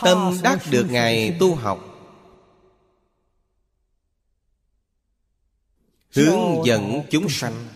[0.03, 1.85] Tâm đắc được Ngài tu học.
[6.15, 7.69] Hướng dẫn chúng sanh.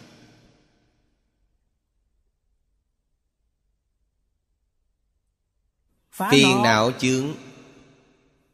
[6.31, 7.35] Phiền não chướng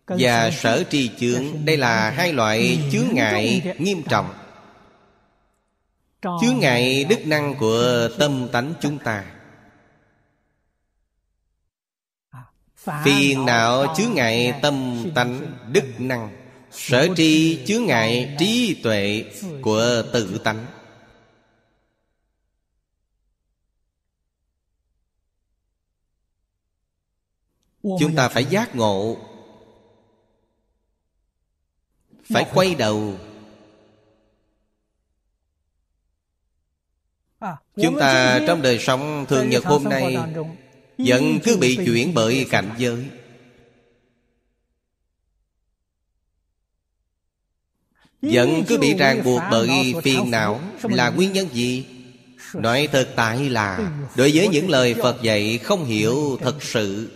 [0.06, 1.64] Và sở tri chướng.
[1.64, 4.34] Đây là hai loại chướng ngại nghiêm trọng.
[6.22, 9.37] Chướng ngại đức năng của tâm tánh chúng ta
[13.04, 15.40] Phiền não chướng ngại tâm tánh
[15.72, 16.38] đức năng
[16.70, 19.24] Sở tri chướng ngại trí tuệ
[19.62, 20.66] của tự tánh.
[27.82, 29.16] Chúng ta phải giác ngộ
[32.24, 33.14] Phải quay đầu.
[37.76, 40.16] Chúng ta trong đời sống thường nhật hôm nay
[40.98, 43.06] Vẫn cứ bị chuyển bởi cảnh giới.
[48.22, 51.86] Vẫn cứ bị ràng buộc bởi phiền não Là nguyên nhân gì?
[52.54, 57.10] Nói thực tại là Đối với những lời Phật dạy không hiểu thật sự.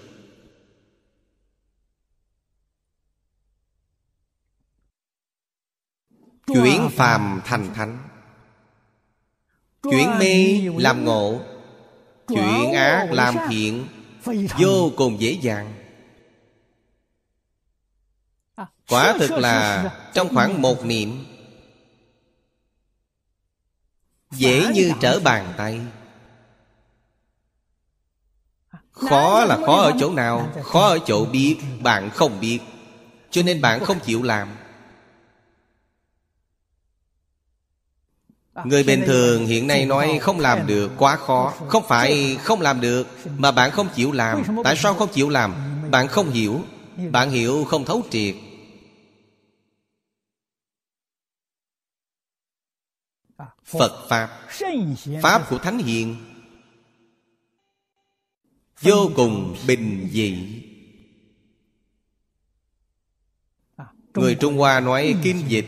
[6.46, 7.98] Chuyển phàm thành thánh.
[9.82, 11.51] Chuyển mê làm ngộ
[12.34, 13.86] Chuyển ác làm thiện
[14.58, 15.72] Vô cùng dễ dàng.
[18.88, 21.24] Quả thực là trong khoảng một niệm
[24.30, 25.80] Dễ như trở bàn tay.
[28.90, 32.58] Khó là khó ở chỗ nào Khó ở chỗ biết Bạn không biết.
[33.30, 34.48] Cho nên bạn không chịu làm
[38.64, 41.54] Người bình thường hiện nay nói không làm được quá khó.
[41.68, 43.06] Không phải không làm được
[43.38, 44.42] Mà bạn không chịu làm.
[44.64, 45.54] Tại sao không chịu làm?
[45.90, 46.64] Bạn không hiểu.
[47.10, 48.34] Bạn hiểu không thấu triệt.
[53.64, 54.28] Phật Pháp.
[55.22, 56.16] Pháp của Thánh Hiền.
[58.80, 60.62] Vô cùng bình dị.
[64.14, 65.66] Người Trung Hoa nói kinh dịch.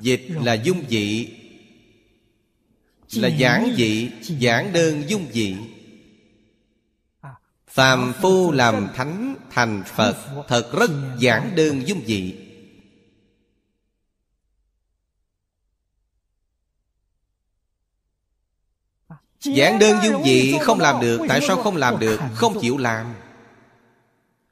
[0.00, 1.28] Dịch là dung dị
[3.12, 5.56] là giản dị giản đơn dung dị.
[7.68, 10.16] Phàm phu làm thánh, thành Phật,
[10.48, 12.34] Thật rất giản đơn dung dị.
[19.40, 22.20] Giản đơn dung dị không làm được, Tại sao không làm được?
[22.34, 23.14] Không chịu làm.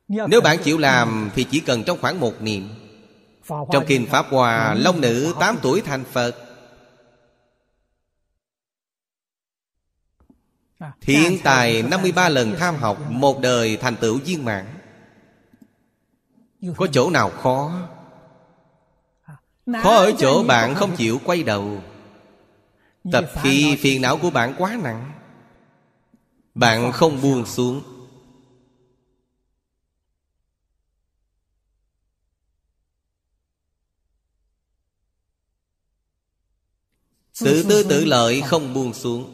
[0.09, 2.69] Nếu bạn chịu làm Thì chỉ cần trong khoảng một niệm.
[3.49, 6.44] Trong Kinh Pháp Hòa Long nữ 8 tuổi thành Phật
[11.01, 14.67] Thiện tài 53 lần tham học Một đời thành tựu viên mãn.
[16.77, 17.89] Có chỗ nào khó?
[19.83, 21.83] Khó ở chỗ bạn không chịu quay đầu.
[23.13, 25.13] Tập khi phiền não của bạn quá nặng
[26.55, 27.83] Bạn không buông xuống.
[37.41, 39.34] Tự tư tự lợi không buông xuống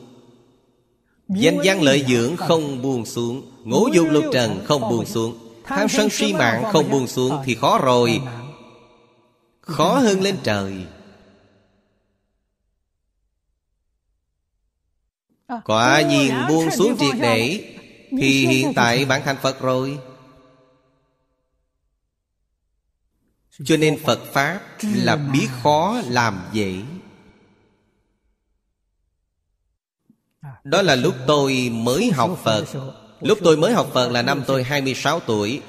[1.35, 3.53] Danh văn lợi dưỡng không buông xuống.
[3.64, 5.39] Ngũ dục lục trần không buông xuống.
[5.64, 8.20] Tham sân si mạng không buông xuống Thì khó rồi.
[9.61, 10.74] Khó hơn lên trời.
[15.64, 17.74] Quả nhiên buông xuống triệt để
[18.11, 19.99] Thì hiện tại bạn thành Phật rồi.
[23.64, 26.74] Cho nên Phật Pháp là biết khó làm dễ
[30.65, 32.65] Đó là lúc tôi mới học Phật.
[33.21, 35.61] Lúc tôi mới học Phật là năm tôi 26 tuổi.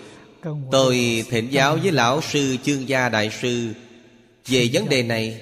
[0.72, 3.74] Tôi thỉnh giáo với Lão Sư, Chương Gia Đại Sư.
[4.46, 5.42] Về vấn đề này,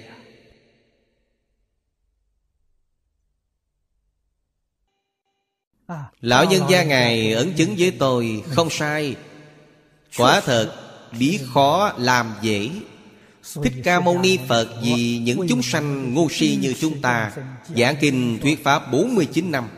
[6.21, 9.15] Lão nhân gia Ngài ấn chứng với tôi, Không sai.
[10.17, 10.75] Quả thật
[11.19, 12.69] biết khó làm dễ
[13.55, 17.31] Thích Ca Mâu Ni Phật vì những chúng sanh ngu si như chúng ta,
[17.77, 19.69] Giảng kinh thuyết pháp 49 năm.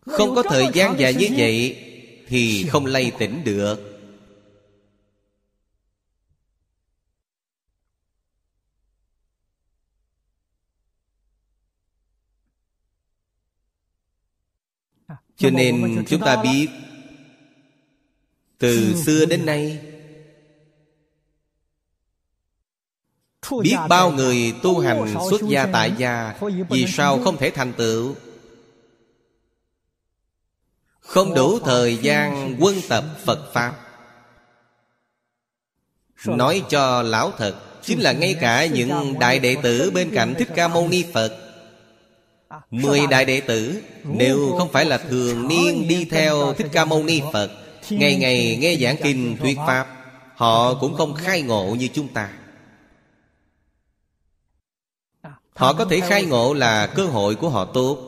[0.00, 1.84] Không có thời gian dài như vậy
[2.28, 3.84] Thì không lay tỉnh được.
[15.36, 16.68] Cho nên chúng ta biết,
[18.58, 19.87] Từ xưa đến nay
[23.62, 26.34] Biết bao người tu hành xuất gia tại gia
[26.68, 28.14] Vì sao không thể thành tựu?
[31.00, 33.74] Không đủ thời gian quân tập Phật Pháp.
[36.26, 40.48] Nói cho lão thật Chính là ngay cả những đại đệ tử bên cạnh Thích
[40.54, 41.38] Ca Mâu Ni Phật.
[42.70, 47.02] Mười đại đệ tử Nếu không phải là thường niên đi theo Thích Ca Mâu
[47.02, 47.50] Ni Phật.
[47.90, 49.86] Ngày ngày nghe giảng kinh thuyết Pháp
[50.34, 52.30] Họ cũng không khai ngộ như chúng ta
[55.58, 57.98] Họ có thể khai ngộ là cơ hội của họ tốt.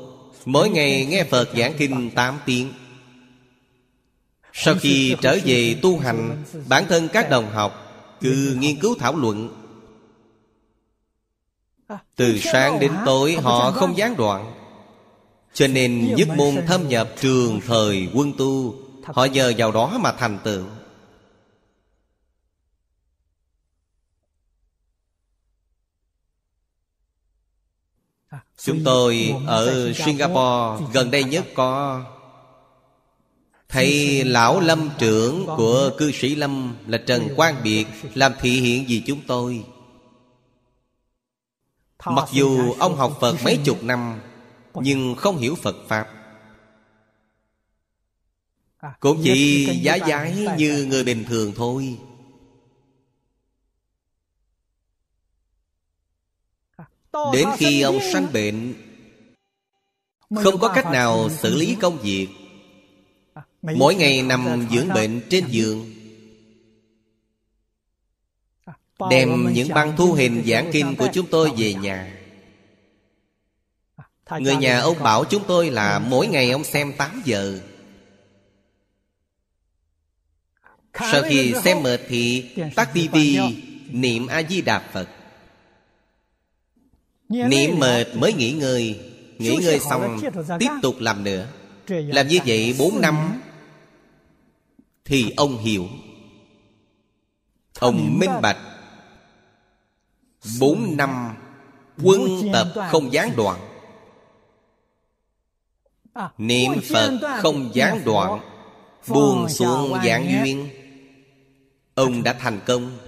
[0.45, 2.73] Mỗi ngày nghe Phật giảng kinh 8 tiếng.
[4.53, 9.17] Sau khi trở về tu hành, Bản thân các đồng học Cứ nghiên cứu thảo
[9.17, 9.49] luận.
[12.17, 14.53] Từ sáng đến tối họ không gián đoạn.
[15.55, 18.75] Cho nên nhất môn thâm nhập trường thời quân tu,
[19.05, 20.65] Họ nhờ vào đó mà thành tựu.
[28.65, 32.03] Chúng tôi ở Singapore gần đây nhất có
[33.69, 38.85] Thầy lão lâm trưởng của cư sĩ lâm là Trần Quang Biệt Làm thị hiện
[38.89, 39.65] vì chúng tôi.
[42.07, 44.21] Mặc dù ông học Phật mấy chục năm,
[44.75, 46.09] Nhưng không hiểu Phật Pháp.
[49.01, 51.99] Cũng chỉ giá giái như người bình thường thôi.
[57.13, 58.75] Đến khi ông sanh bệnh
[60.35, 62.29] Không có cách nào xử lý công việc.
[63.63, 65.95] Mỗi ngày nằm dưỡng bệnh trên giường.
[69.11, 72.17] Đem những băng thu hình giảng kinh của chúng tôi về nhà.
[74.39, 77.61] Người nhà ông bảo chúng tôi là mỗi ngày ông xem 8 giờ.
[80.95, 83.39] Sau khi xem mệt thì tắt tivi
[83.91, 85.09] niệm A-di-đà Phật
[87.31, 89.01] Niệm mệt mới nghỉ ngơi.
[89.39, 90.21] Nghỉ ngơi xong
[90.59, 91.47] Tiếp tục làm nữa.
[91.89, 93.43] Làm như vậy 4 năm
[95.05, 95.87] Thì ông hiểu.
[97.79, 98.59] Ông minh bạch.
[100.61, 101.35] Bốn năm
[102.03, 103.61] Quân tập không gián đoạn.
[106.39, 108.41] Niệm Phật không gián đoạn
[109.09, 110.69] Buông xuống giảng duyên.
[111.95, 112.99] Ông đã thành công.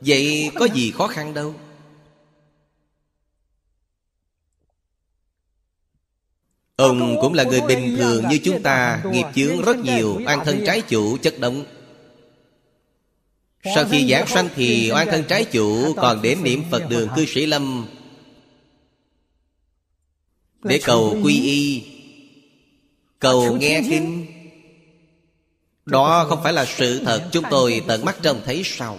[0.00, 1.54] Vậy có gì khó khăn đâu
[6.76, 10.62] Ông cũng là người bình thường như chúng ta, Nghiệp chướng rất nhiều An thân
[10.66, 11.64] trái chủ chất động
[13.74, 17.26] Sau khi giảng sanh thì oan thân trái chủ Còn đến niệm Phật đường cư
[17.26, 17.86] sĩ Lâm.
[20.62, 21.84] Để cầu quy y,
[23.18, 24.26] Cầu nghe kinh.
[25.86, 28.98] Đó không phải là sự thật Chúng tôi tận mắt trông thấy sao?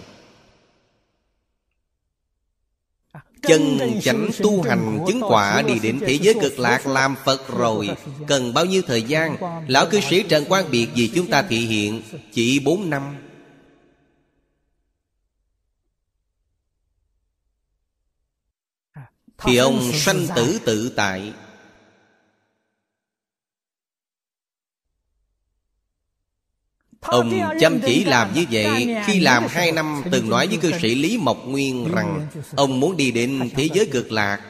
[3.48, 7.88] Chân chánh tu hành chứng quả đi đến thế giới cực lạc làm Phật rồi.
[8.26, 9.36] Cần bao nhiêu thời gian?
[9.68, 13.16] Lão cư sĩ Trần Quang Biệt vì chúng ta thị hiện Chỉ bốn năm.
[19.38, 21.32] Thì ông sanh tử tự tại
[27.00, 30.94] Ông chăm chỉ làm như vậy Khi làm hai năm từng nói với cư sĩ
[30.94, 34.40] Lý Mộc Nguyên rằng Ông muốn đi đến thế giới cực lạc.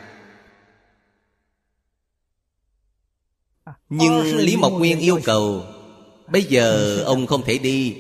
[3.88, 5.64] Nhưng Lý Mộc Nguyên yêu cầu
[6.32, 7.96] Bây giờ ông không thể đi.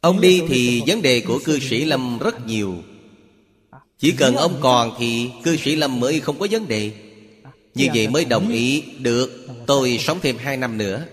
[0.00, 2.74] Ông đi thì vấn đề của cư sĩ Lâm rất nhiều.
[3.98, 6.92] Chỉ cần ông còn thì cư sĩ Lâm mới không có vấn đề.
[7.74, 11.06] Như vậy mới đồng ý Được tôi sống thêm hai năm nữa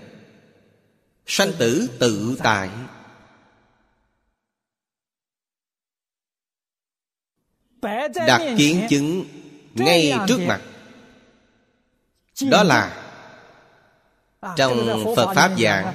[1.27, 2.69] Sanh tử tự tại.
[8.27, 9.25] Đặt kiến chứng
[9.73, 10.61] ngay trước mặt.
[12.51, 13.03] Đó là
[14.55, 15.93] Trong Phật Pháp giảng,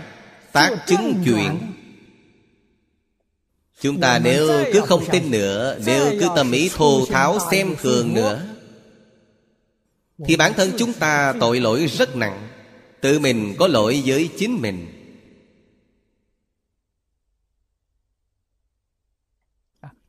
[0.52, 1.60] Tác chứng chuyện
[3.80, 8.14] Chúng ta nếu cứ không tin nữa, Nếu cứ tâm ý thô tháo xem thường
[8.14, 8.46] nữa,
[10.26, 12.48] Thì bản thân chúng ta tội lỗi rất nặng.
[13.00, 15.01] Tự mình có lỗi với chính mình.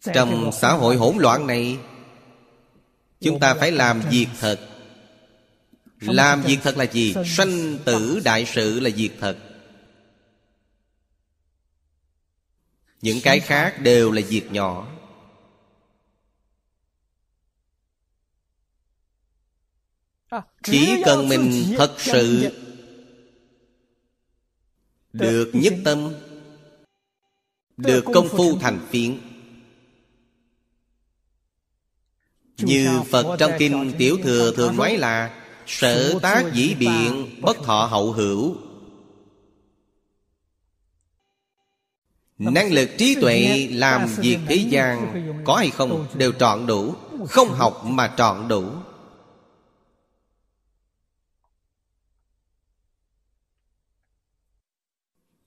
[0.04, 1.78] Trong xã hội hỗn loạn này
[3.24, 4.70] Chúng ta phải làm việc thật.
[6.00, 7.16] Làm việc thật là gì?
[7.26, 9.38] Sanh tử đại sự là việc thật.
[13.02, 14.88] Những cái khác đều là việc nhỏ.
[20.64, 22.52] Chỉ cần mình thật sự
[25.14, 26.14] Được nhất tâm
[27.78, 29.18] Được công phu thành phiến
[32.58, 37.86] Như Phật trong Kinh Tiểu Thừa thường nói là Sở tác dĩ biện Bất thọ
[37.86, 38.56] hậu hữu.
[42.38, 46.94] Năng lực trí tuệ làm việc thế gian Có hay không đều trọn đủ
[47.30, 48.72] Không học mà trọn đủ.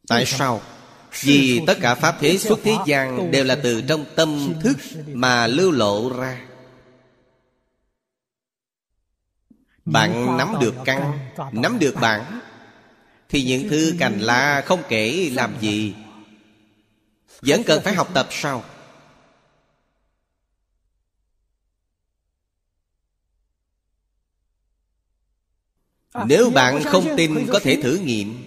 [0.09, 0.61] Tại sao?
[1.21, 4.77] Vì tất cả Pháp thế xuất thế gian Đều là từ trong tâm thức
[5.07, 6.47] Mà lưu lộ ra
[9.87, 12.41] Bạn nắm được căn Nắm được bản
[13.29, 15.95] Thì những thứ cành lá không kể làm gì.
[17.41, 18.65] Vẫn cần phải học tập sao?
[26.27, 28.45] Nếu bạn không tin có thể thử nghiệm.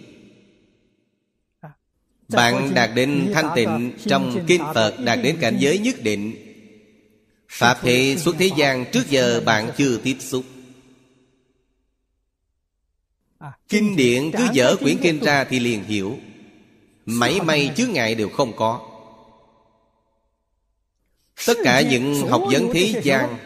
[2.27, 6.35] Bạn đạt đến thanh tịnh Trong kinh Phật đạt đến cảnh giới nhất định.
[7.49, 10.43] Pháp thế xuất thế gian trước giờ bạn chưa tiếp xúc
[13.69, 16.17] Kinh điển cứ dở quyển kinh ra thì liền hiểu.
[17.05, 18.85] Mấy may chướng ngại đều không có.
[21.47, 23.37] Tất cả những học vấn thế gian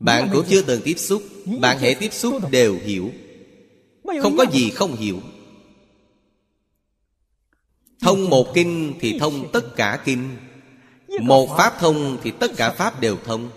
[0.00, 1.22] Bạn cũng chưa từng tiếp xúc
[1.60, 3.12] Bạn hệ tiếp xúc đều hiểu.
[4.22, 5.20] Không có gì không hiểu.
[8.00, 10.36] Thông một kinh thì thông tất cả kinh.
[11.20, 11.78] Một pháp.
[11.78, 13.00] thông thì tất cả pháp.
[13.00, 13.50] đều thông.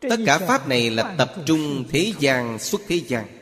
[0.00, 3.37] Tất cả pháp này là tập trung thế gian xuất thế gian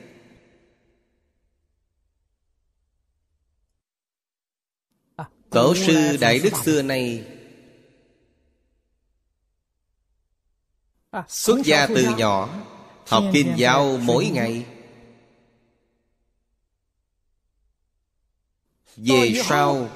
[5.50, 7.24] Tổ sư Đại Đức xưa nay.
[11.28, 12.48] Xuất gia từ nhỏ
[13.06, 14.64] Học kinh giáo mỗi ngày.
[18.96, 19.90] Về sau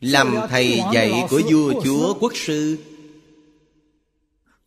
[0.00, 2.78] Làm thầy dạy của vua chúa quốc sư.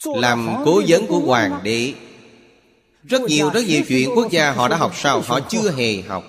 [0.05, 1.93] Làm cố vấn của hoàng đế.
[3.03, 6.23] Rất nhiều rất nhiều chuyện quốc gia họ đã học sao Họ chưa hề học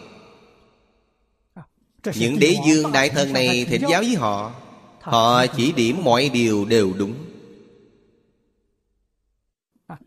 [2.15, 4.53] những đế dương đại thần này thỉnh giáo với họ.
[5.01, 7.15] Họ chỉ điểm mọi điều đều đúng.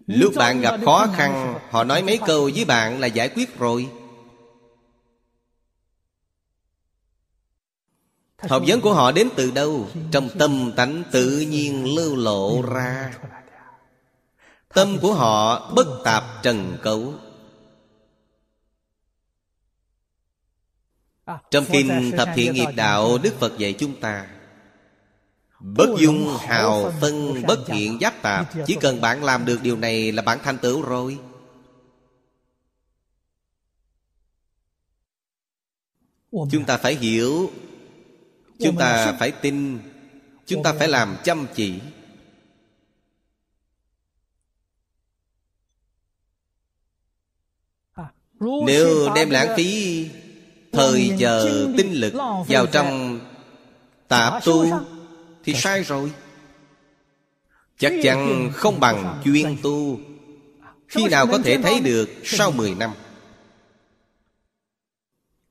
[0.08, 3.90] Lúc bạn gặp khó khăn Họ nói mấy câu với bạn là giải quyết rồi.
[8.50, 9.88] Học vấn của họ đến từ đâu?
[10.12, 13.14] Trong tâm tánh tự nhiên lưu lộ ra.
[14.74, 17.14] Tâm của họ bất tạp trần cấu
[21.26, 24.28] Trong Kinh Thập Thiện Nghiệp Đạo Đức Phật dạy chúng ta
[25.60, 30.12] Bất dung hào phân bất thiện giáp tạp Chỉ cần bạn làm được điều này
[30.12, 31.20] là bạn thành tựu rồi.
[36.32, 37.52] Chúng ta phải hiểu
[38.60, 39.80] Chúng ta phải tin
[40.46, 41.80] Chúng ta phải làm chăm chỉ.
[48.40, 50.10] Nếu đem lãng phí
[50.74, 52.14] Thời giờ tinh lực
[52.48, 53.20] vào trong
[54.08, 54.66] tạp tu
[55.44, 56.12] Thì sai rồi.
[57.78, 60.00] Chắc chắn không bằng chuyên tu.
[60.88, 62.92] Khi nào có thể thấy được sau 10 năm?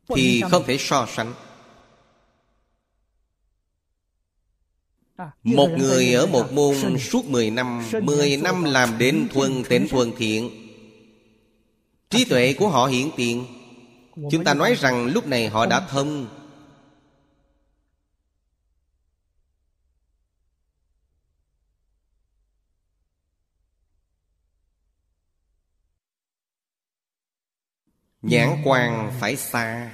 [0.08, 1.34] Thì không thể so sánh.
[5.42, 10.12] Một người ở một môn suốt 10 năm 10 năm làm đến thuần tịnh thuần
[10.16, 10.50] thiện.
[12.10, 13.61] Trí tuệ của họ hiện tiền
[14.16, 16.28] Chúng ta nói rằng lúc này họ đã thông
[28.22, 29.92] Nhãn quan phải xa.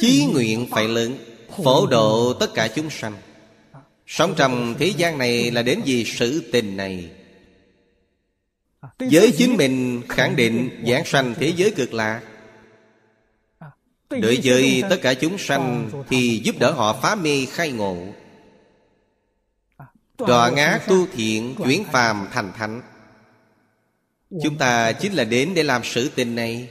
[0.00, 1.18] Chí nguyện phải lớn.
[1.64, 3.16] Phổ độ tất cả chúng sanh.
[4.06, 7.10] Sống trong thế gian này là đến vì sự tình này.
[8.98, 12.31] Với chính mình khẳng định giảng sanh thế giới cực lạc
[14.20, 17.96] Đối với tất cả chúng sanh Thì giúp đỡ họ phá mê khai ngộ.
[20.18, 22.82] Đọa ngã tu thiện Chuyển phàm thành thánh.
[24.42, 26.68] Chúng ta chính là đến để làm sự tình này.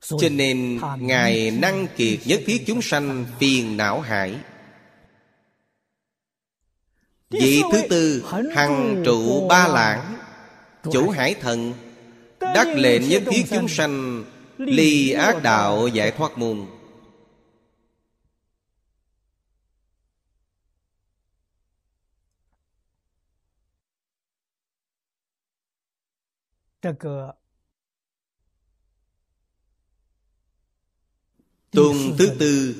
[0.00, 4.34] Cho nên Ngài năng kiệt nhất thiết chúng sanh phiền não hải
[7.30, 8.24] Vị thứ tư
[8.54, 10.16] Hằng trụ ba lãng
[10.92, 11.72] Chủ hải thần
[12.40, 14.24] Đắc lệnh nhất thiết chúng sanh
[14.58, 16.66] Ly ác đạo giải thoát môn
[31.70, 32.74] Tôn thứ tư.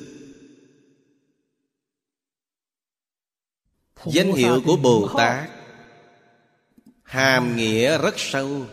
[4.05, 5.49] Danh hiệu của Bồ Tát.
[7.03, 8.65] Hàm nghĩa rất sâu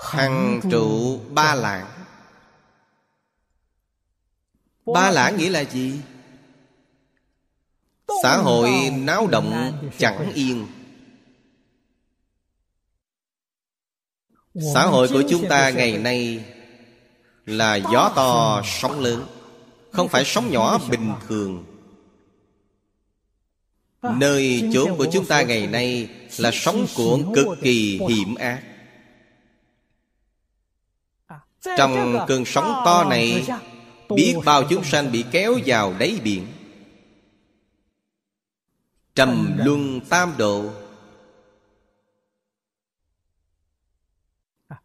[0.00, 1.86] Hằng trụ ba lãng
[4.86, 6.00] Ba lãng nghĩa là gì?
[8.22, 10.66] Xã hội náo động chẳng yên.
[14.74, 16.44] Xã hội của chúng ta ngày nay
[17.46, 19.26] Là gió to sóng lớn
[19.92, 21.64] Không phải sóng nhỏ bình thường.
[24.02, 28.69] Nơi chốn của chúng ta ngày nay Là sóng cuộn cực kỳ hiểm ác
[31.76, 33.46] Trong cơn sóng to này
[34.14, 36.46] Biết bao chúng sanh bị kéo vào đáy biển.
[39.14, 40.70] Trầm luân tam độ.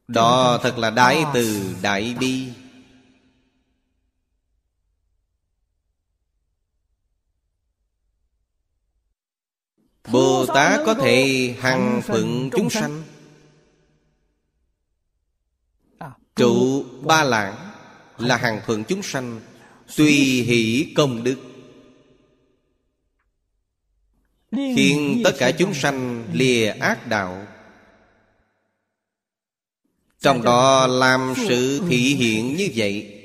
[0.07, 2.47] Đó thật là đại từ đại bi.
[10.11, 13.03] Bồ Tát có thể hằng phận chúng sanh
[16.36, 17.72] Trụ ba lãng
[18.18, 19.42] Là hàng phận chúng sanh
[19.98, 20.12] Tùy
[20.42, 21.38] hỷ công đức.
[24.52, 27.48] Khiến tất cả chúng sanh lìa ác đạo.
[30.20, 33.22] Trong đó làm sự thị hiện như vậy.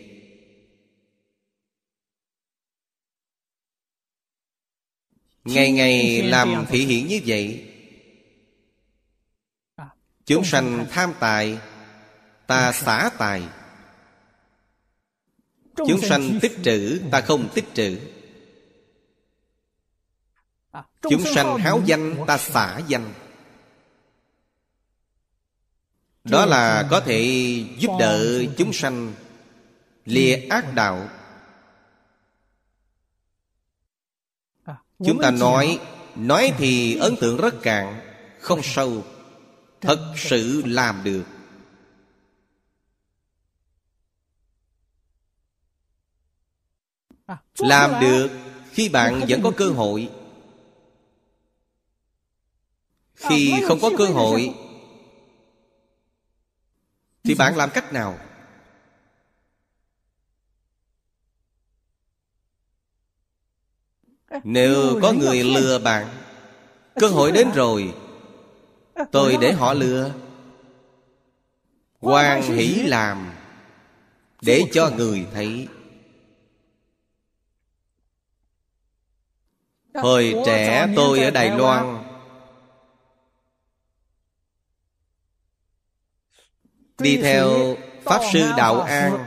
[5.44, 7.66] Ngày ngày làm thị hiện như vậy,
[10.26, 11.58] Chúng sanh tham tài
[12.50, 13.42] Ta xả tài.
[15.76, 17.98] Chúng sanh tích trữ Ta không tích trữ.
[21.02, 23.12] Chúng sanh háo danh Ta xả danh.
[26.24, 27.20] Đó là có thể
[27.78, 29.12] giúp đỡ chúng sanh
[30.04, 31.08] Lìa ác đạo.
[35.04, 35.80] Chúng ta nói
[36.16, 38.00] Nói thì ấn tượng rất cạn
[38.40, 39.04] Không sâu.
[39.80, 41.24] Thật sự làm được
[47.58, 48.30] Làm được
[48.70, 50.10] Khi bạn vẫn có cơ hội.
[53.14, 54.54] Khi không có cơ hội
[57.24, 58.18] Thì bạn làm cách nào?
[64.44, 66.08] Nếu có người lừa bạn
[66.94, 67.94] Cơ hội đến rồi.
[69.12, 70.14] Tôi để họ lừa.
[72.00, 73.32] Hoàng hỷ làm
[74.42, 75.68] Để cho người thấy
[79.94, 82.04] Hồi trẻ tôi ở Đài Loan.
[86.98, 89.24] Đi theo Pháp Sư Đạo An.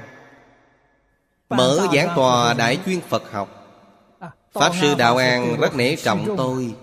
[1.49, 3.59] Mở giảng tòa Đại chuyên Phật học.
[4.51, 6.75] Pháp Sư Đạo An rất nể trọng tôi.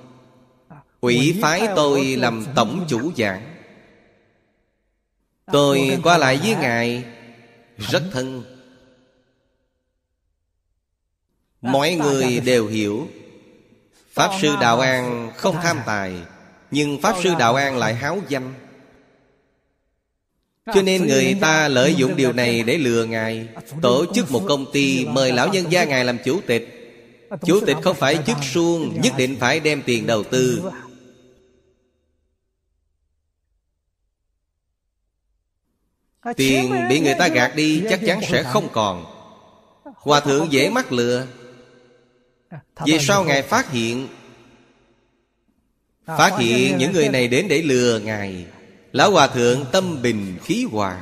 [1.00, 3.54] Quỷ phái tôi làm tổng chủ giảng.
[5.52, 7.04] Tôi qua lại với Ngài.
[7.78, 8.42] Rất thân.
[11.60, 13.08] Mọi người đều hiểu
[14.10, 16.14] Pháp Sư Đạo An không tham tài
[16.70, 18.54] Nhưng Pháp Sư Đạo An lại háo danh.
[20.74, 23.48] Cho nên người ta lợi dụng điều này để lừa Ngài.
[23.82, 26.76] Tổ chức một công ty mời lão nhân gia Ngài làm chủ tịch.
[27.42, 30.62] Chủ tịch không phải chức suông Nhất định phải đem tiền đầu tư.
[36.36, 39.04] Tiền bị người ta gạt đi chắc chắn sẽ không còn.
[39.96, 41.26] Hòa thượng dễ mắc lừa
[42.84, 44.08] Vì sao Ngài phát hiện.
[46.06, 48.46] Phát hiện những người này đến để lừa Ngài.
[48.92, 51.00] Lão Hòa Thượng tâm bình khí hòa.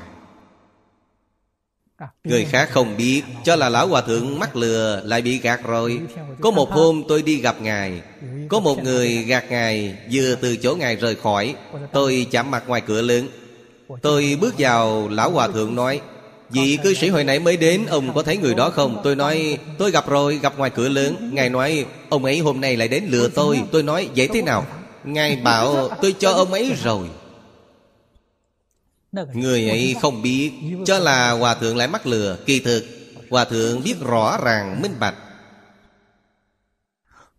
[2.24, 6.00] Người khác không biết Cho là Lão Hòa Thượng mắc lừa Lại bị gạt rồi.
[6.40, 8.02] Có một hôm tôi đi gặp Ngài.
[8.48, 11.54] Có một người gạt Ngài Vừa từ chỗ Ngài rời khỏi.
[11.92, 13.28] Tôi chạm mặt ngoài cửa lớn.
[14.02, 16.00] Tôi bước vào Lão Hòa Thượng nói
[16.50, 19.00] Vị cư sĩ hồi nãy mới đến Ông có thấy người đó không?
[19.04, 21.30] Tôi nói tôi gặp rồi gặp ngoài cửa lớn.
[21.32, 23.82] Ngài nói ông ấy hôm nay lại đến lừa tôi Tôi.
[23.82, 24.66] nói vậy thế nào?
[25.04, 27.08] Ngài bảo tôi cho ông ấy rồi.
[29.12, 30.52] Người ấy không biết.
[30.86, 32.36] Cho là Hòa Thượng lại mắc lừa.
[32.46, 32.84] Kỳ thực
[33.30, 35.14] Hòa Thượng biết rõ ràng minh bạch.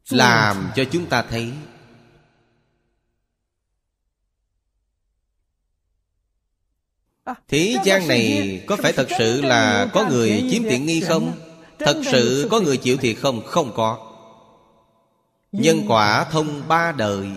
[0.10, 1.50] Làm cho chúng ta thấy
[7.48, 11.32] Thế gian này có phải thật sự là có người chiếm tiện nghi không?
[11.80, 13.42] Thật sự có người chịu thiệt không?
[13.46, 13.98] Không có.
[15.52, 17.28] Nhân quả thông ba đời.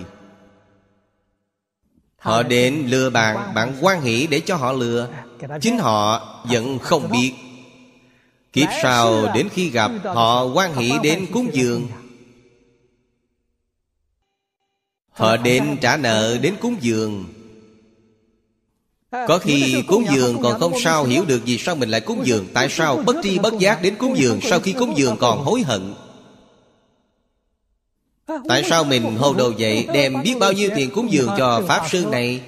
[2.16, 5.08] Họ đến lừa bạn Bạn quan hỷ để cho họ lừa.
[5.60, 7.32] Chính họ vẫn không biết.
[8.52, 11.86] Kiếp sau đến khi gặp Họ quan hỷ đến cúng dường.
[15.10, 17.24] Họ đến trả nợ đến cúng dường
[19.12, 22.46] Có khi cúng dường còn không sao hiểu được vì sao mình lại cúng dường
[22.54, 25.62] Tại sao bất tri bất giác đến cúng dường Sau khi cúng dường còn hối
[25.62, 25.94] hận?
[28.48, 29.86] Tại sao mình hồ đồ vậy?
[29.92, 32.40] Đem biết bao nhiêu tiền cúng dường cho Pháp Sư này?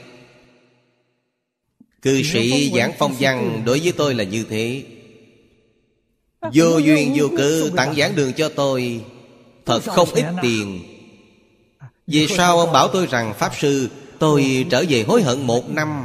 [2.02, 4.82] Cư sĩ giảng phong văn Đối với tôi là như thế.
[6.54, 9.00] Vô duyên vô cớ tặng giảng đường cho tôi.
[9.66, 10.82] Thật không ít tiền.
[12.06, 13.88] Vì sao ông bảo tôi rằng Pháp Sư
[14.18, 16.04] Tôi trở về hối hận một năm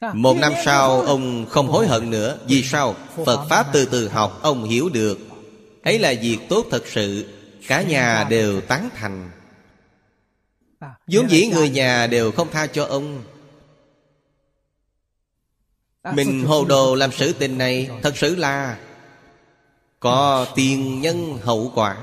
[0.00, 2.38] Một năm sau ông không hối hận nữa.
[2.46, 2.94] Vì sao?
[3.26, 5.18] Phật Pháp từ từ học Ông hiểu được.
[5.82, 7.26] Ấy là việc tốt thật sự.
[7.68, 9.30] Cả nhà đều tán thành.
[11.06, 13.22] Vốn dĩ người nhà đều không tha cho ông.
[16.14, 18.78] Mình hồ đồ làm sự tình này Thật sự là
[20.00, 21.96] Có tiền nhân hậu quả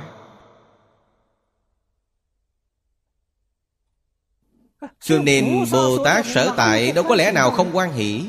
[5.00, 8.26] Cho nên Bồ Tát sở tại đâu có lẽ nào không quan hỷ.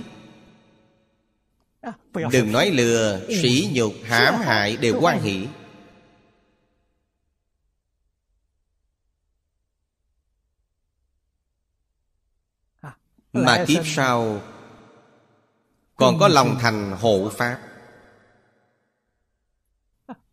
[2.32, 5.46] Đừng nói lừa, sỉ nhục, hãm hại đều quan hỷ.
[13.32, 14.40] Mà kiếp sau
[15.96, 17.58] Còn có lòng thành hộ Pháp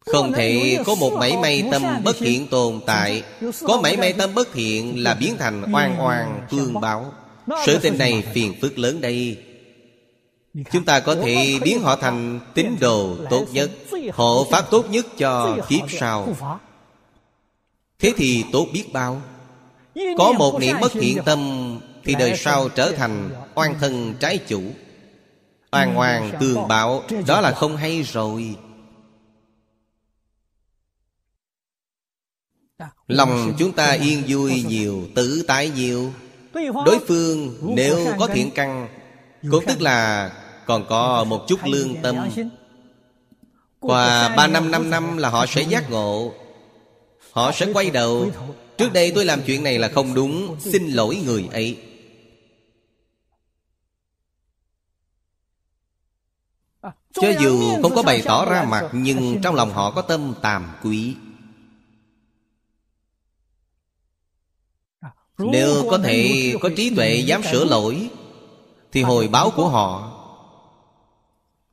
[0.05, 3.23] không thể có một mảy may tâm bất thiện tồn tại.
[3.63, 7.13] Có mảy may tâm bất thiện là biến thành oan oan tương báo.
[7.65, 9.37] Sự tình này phiền phức lớn đây.
[10.71, 13.71] Chúng ta có thể biến họ thành tín đồ tốt nhất.
[14.13, 16.27] Hộ pháp tốt nhất cho kiếp sau.
[17.99, 19.21] Thế thì tốt biết bao.
[20.17, 21.39] Có một niệm bất thiện tâm
[22.03, 24.61] Thì đời sau trở thành oan thân trái chủ.
[25.71, 28.55] Oan oan tương báo Đó là không hay rồi
[33.07, 36.13] Lòng chúng ta yên vui nhiều, Tự tại nhiều.
[36.86, 38.88] Đối phương nếu có thiện căn
[39.51, 40.32] Cũng tức là
[40.65, 42.15] còn có một chút lương tâm.
[43.79, 46.34] Qua ba năm năm năm là họ sẽ giác ngộ.
[47.32, 48.32] Họ sẽ quay đầu.
[48.77, 50.55] Trước đây tôi làm chuyện này là không đúng.
[50.59, 51.77] Xin lỗi người ấy.
[57.13, 60.71] Cho dù không có bày tỏ ra mặt, Nhưng trong lòng họ có tâm tàm
[60.84, 61.15] quý.
[65.51, 68.09] Nếu có thể có trí tuệ dám sửa lỗi
[68.91, 70.17] Thì hồi báo của họ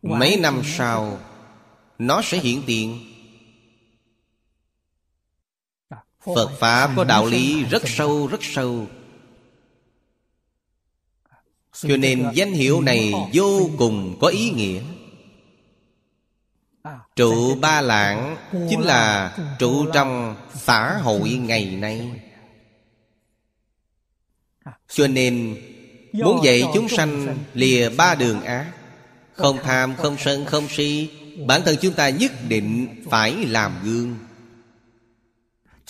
[0.03, 1.19] Mấy năm sau
[1.99, 2.99] Nó sẽ hiện tiền.
[6.35, 8.87] Phật Pháp có đạo lý rất sâu rất sâu.
[11.73, 14.81] Cho nên danh hiệu này vô cùng có ý nghĩa.
[17.17, 18.37] Trụ ba lạng
[18.71, 22.11] Chính là trụ trong xã hội ngày nay
[24.89, 25.57] cho nên
[26.13, 28.73] Muốn dạy chúng sanh lìa ba đường ác
[29.33, 31.11] Không tham, không sân, không si
[31.47, 34.17] Bản thân chúng ta nhất định phải làm gương.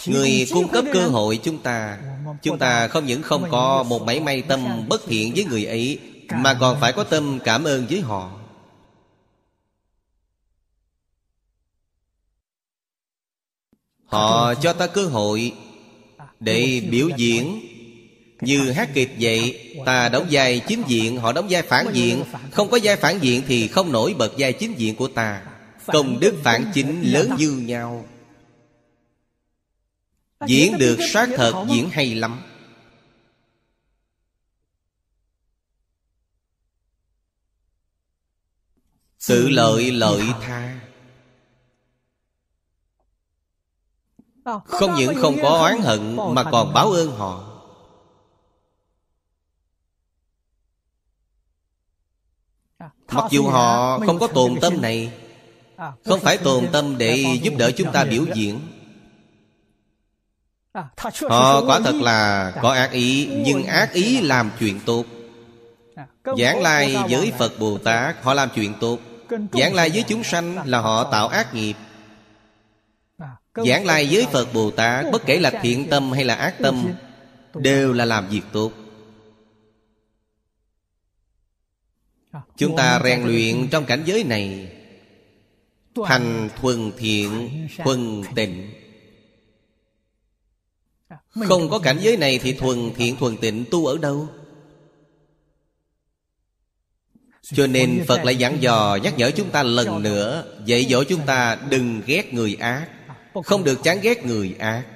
[0.07, 1.99] Người cung cấp cơ hội chúng ta
[2.43, 5.99] Chúng ta không những không có một mảy may tâm bất thiện với người ấy
[6.35, 8.33] Mà còn phải có tâm cảm ơn với họ.
[14.05, 15.53] Họ cho ta cơ hội
[16.41, 17.68] Để biểu diễn
[18.41, 22.25] như hát kịch vậy, Ta đóng vai chính diện, Họ đóng vai phản diện.
[22.53, 25.43] Không có vai phản diện Thì không nổi bật vai chính diện của ta.
[25.87, 28.07] Công đức phản chính lớn như nhau.
[30.47, 32.43] Diễn được sát thật, diễn hay lắm.
[39.29, 40.81] Tự lợi lợi tha.
[44.65, 47.58] Không những không có oán hận Mà còn báo ơn họ.
[53.13, 55.13] Mặc dù họ không có tồn tâm này
[56.05, 58.61] Không phải tồn tâm để giúp đỡ chúng ta biểu diễn.
[61.29, 65.05] Họ quả thật là có ác ý Nhưng ác ý làm chuyện tốt.
[66.39, 68.99] Giảng lai với Phật Bồ Tát Họ làm chuyện tốt.
[69.53, 71.75] Giảng lai với chúng sanh là họ tạo ác nghiệp.
[73.55, 76.87] Giảng lai với Phật Bồ Tát Bất kể là thiện tâm hay là ác tâm
[77.55, 78.73] Đều là làm việc tốt
[82.57, 84.73] Chúng ta rèn luyện trong cảnh giới này.
[86.05, 87.49] Thành thuần thiện,
[87.85, 88.71] thuần tịnh.
[91.29, 94.29] Không có cảnh giới này thì thuần thiện, thuần tịnh tu ở đâu?
[97.43, 101.27] Cho nên Phật lại giảng dò nhắc nhở chúng ta lần nữa Dạy dỗ chúng
[101.27, 102.89] ta đừng ghét người ác
[103.45, 104.87] Không được chán ghét người ác.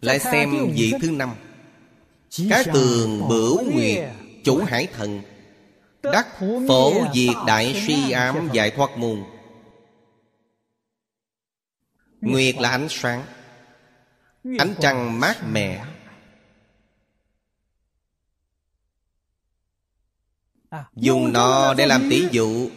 [0.00, 1.30] Lại xem vị thứ năm.
[2.50, 4.10] Cái tường bửu nguyệt
[4.44, 5.22] Chủ hải thần.
[6.02, 6.26] Đắc
[6.68, 9.24] phổ diệt đại suy ám giải thoát môn.
[12.20, 13.26] Nguyệt là ánh sáng
[14.58, 15.84] Ánh trăng mát mẻ.
[20.96, 22.70] Dùng nó để làm tỷ dụ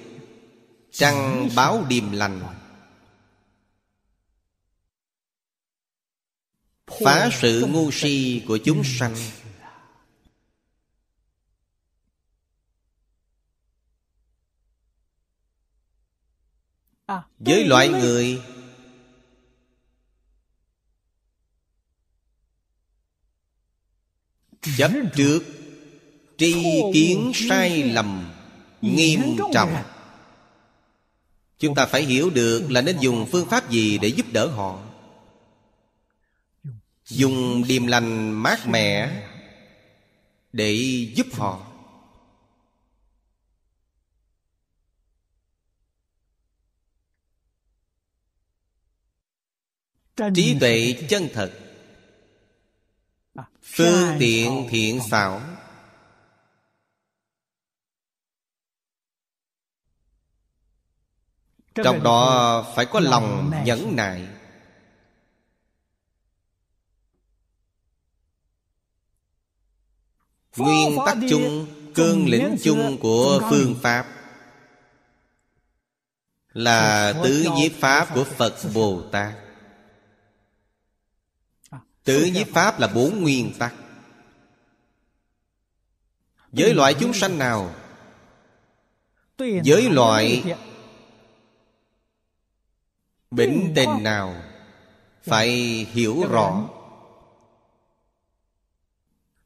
[0.91, 2.41] Trăng báo điềm lành.
[7.05, 9.15] Phá sự ngu si của chúng sanh
[17.39, 18.41] Với loại người.
[24.77, 25.39] Chấp trước
[26.37, 28.33] Tri kiến sai lầm
[28.81, 29.75] Nghiêm trọng.
[31.59, 34.79] Chúng ta phải hiểu được là nên dùng phương pháp gì để giúp đỡ họ.
[37.05, 39.23] Dùng điềm lành mát mẻ
[40.53, 40.73] Để
[41.15, 41.66] giúp họ
[50.35, 51.51] Trí tuệ chân thật.
[53.61, 55.41] Phương tiện thiện xảo.
[61.75, 64.27] Trong đó phải có lòng nhẫn nại.
[70.57, 74.07] Nguyên tắc chung Cương lĩnh chung của phương Pháp
[76.53, 79.46] Là tứ nhiếp Pháp của Phật Bồ Tát
[82.07, 83.73] Tứ nhiếp Pháp là bốn nguyên tắc.
[86.51, 87.75] Với loại chúng sanh nào?
[89.37, 90.43] Với loại
[93.31, 94.35] Bệnh tình nào?
[95.23, 95.49] Phải
[95.91, 96.69] hiểu rõ.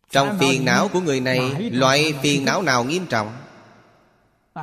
[0.10, 3.38] Trong phiền não của người này, Loại phiền não nào nghiêm trọng?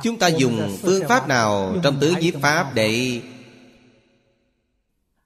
[0.03, 3.21] Chúng ta dùng phương pháp nào Trong tứ nhiếp pháp để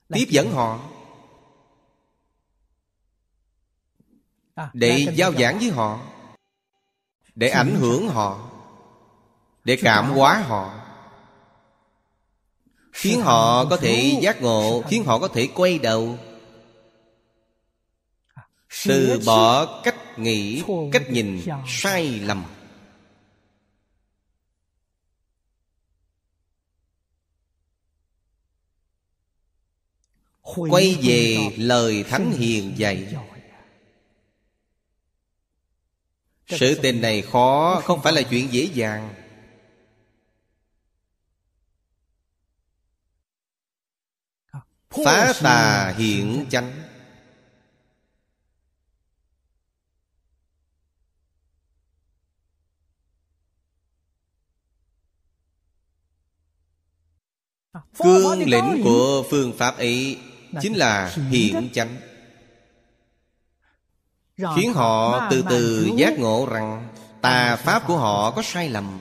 [0.09, 0.89] Tiếp dẫn họ?
[4.73, 5.99] Để giao giảng với họ.
[7.35, 8.49] Để ảnh hưởng họ.
[9.63, 10.79] Để cảm hóa họ.
[12.91, 16.17] Khiến họ có thể giác ngộ Khiến họ có thể quay đầu.
[18.87, 22.43] Từ bỏ cách nghĩ Cách nhìn sai lầm.
[30.41, 33.15] Quay về lời Thánh Hiền dạy
[36.47, 39.13] Sự tình này khó Không phải là chuyện dễ dàng.
[45.05, 46.73] Phá tà hiện chánh.
[57.97, 60.19] Cương lĩnh của phương pháp ấy
[60.61, 62.12] Chính là hiện chánh
[64.37, 66.89] Khiến họ từ từ giác ngộ rằng
[67.21, 68.99] Tà pháp của họ có sai lầm.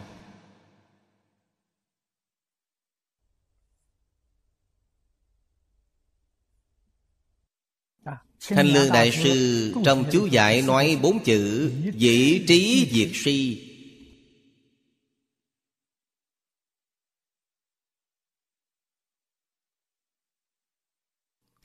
[8.48, 13.68] Thanh Lương Đại Sư trong chú giải nói bốn chữ Dĩ trí diệt si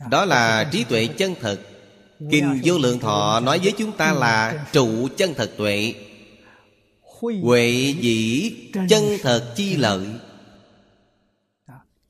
[0.09, 1.77] Đó là trí tuệ chân thật
[2.32, 5.93] Kinh Vô Lượng Thọ nói với chúng ta là Trụ chân thật tuệ.
[7.41, 8.51] Huệ dĩ
[8.89, 10.07] chân thật chi lợi.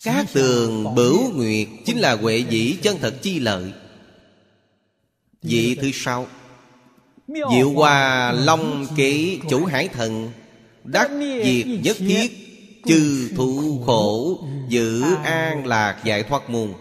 [0.04, 3.74] Các tường bửu nguyệt Chính là huệ dĩ chân thật chi lợi.
[5.42, 6.28] Vị thứ sáu,
[7.28, 10.32] Diệu hòa long kỷ chủ hải thần,
[10.84, 11.12] Đắc
[11.44, 12.32] diệt nhất thiết,
[12.86, 14.40] Chư thụ khổ
[14.70, 16.74] Giữ an lạc giải thoát muôn.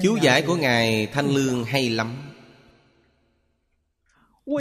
[0.00, 2.32] Chú giải của Ngài Thanh Lương hay lắm.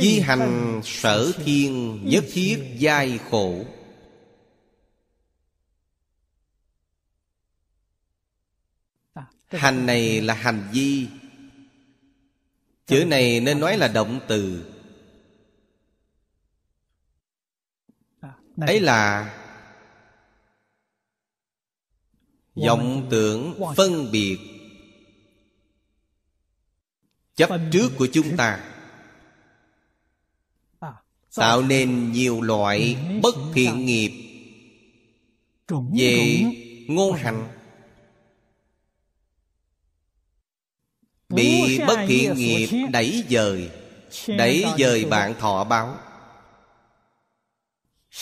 [0.02, 3.66] Di hành sở thiên nhất thiết giai khổ.
[9.48, 11.08] Hành này là hành vi.
[12.88, 14.72] Chữ này nên nói là động từ.
[18.58, 19.34] Ấy là
[22.56, 24.51] vọng tưởng phân biệt
[27.42, 28.60] chấp trước của chúng ta.
[31.36, 34.12] Tạo nên nhiều loại bất thiện nghiệp
[35.94, 36.44] về
[36.88, 37.48] ngôn hành.
[41.30, 43.72] Bị bất thiện nghiệp đẩy dời
[44.28, 45.98] đẩy dời bạn thọ báo.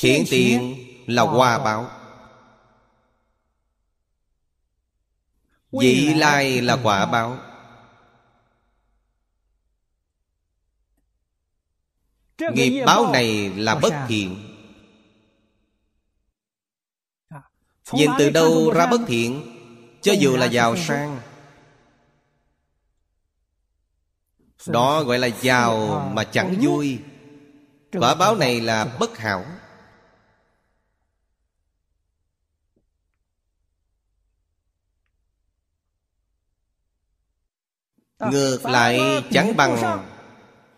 [0.01, 0.75] Hiện tiền
[1.07, 1.89] là hoa báo.
[5.71, 7.48] Vị lai là quả báo.
[12.39, 14.45] Nghiệp báo này là bất thiện.
[17.91, 19.55] Nhìn từ đâu ra bất thiện
[20.01, 21.21] Cho dù là giàu sang.
[24.67, 26.99] Đó gọi là giàu mà chẳng vui.
[27.91, 29.45] Quả báo này là bất hảo.
[38.19, 40.05] Ngược lại chẳng bằng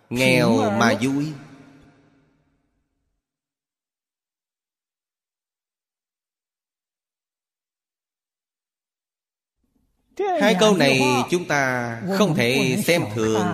[0.10, 1.34] Nghèo mà vui
[10.42, 13.46] Hai câu này chúng ta không thể xem thường.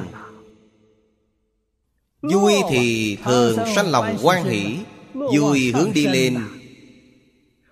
[2.21, 4.77] Vui thì thường sanh lòng quan hỷ
[5.13, 6.47] Vui hướng đi lên.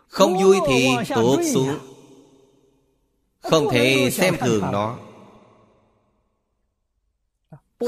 [0.08, 1.78] Không vui thì tuột xuống.
[3.42, 4.98] Không thể xem thường nó.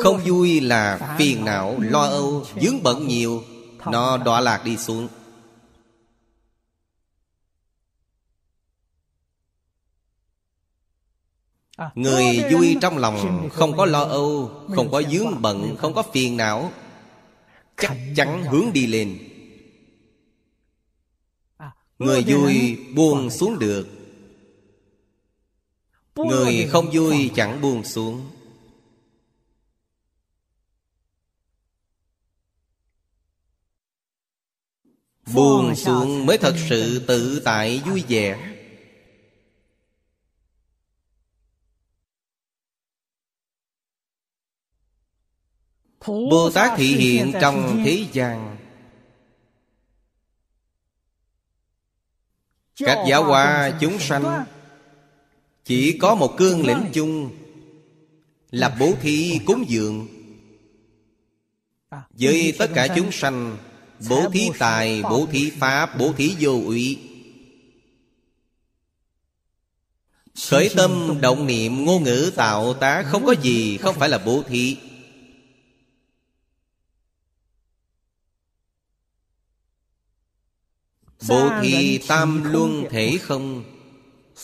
[0.03, 3.43] Không vui là phiền não, lo âu, dướng bận nhiều.
[3.91, 5.07] Nó đọa lạc đi xuống
[11.95, 16.37] Người vui trong lòng Không có lo âu Không có dướng bận Không có phiền
[16.37, 16.71] não.
[17.77, 19.19] Chắc chắn hướng đi lên.
[21.57, 23.87] À, Người vui buông xuống được.
[26.15, 28.29] Người không vui chẳng buông xuống.
[35.33, 38.56] Buông xuống mới thật sự tự tại vui vẻ
[46.07, 48.57] Bồ Tát thị hiện trong thế gian.
[52.79, 54.45] Các giáo hóa chúng sanh
[55.65, 57.31] Chỉ có một cương lĩnh chung
[58.51, 60.07] Là bố thí cúng dường.
[61.89, 63.57] À, Với tất cả chúng sanh
[64.09, 66.99] Bố thí tài, bố thí pháp, bố thí vô ủy.
[70.49, 74.43] Khởi tâm động niệm ngôn ngữ tạo tá Không có gì không phải là bố
[74.47, 74.77] thí
[81.27, 83.63] Bố thí tam luân thể không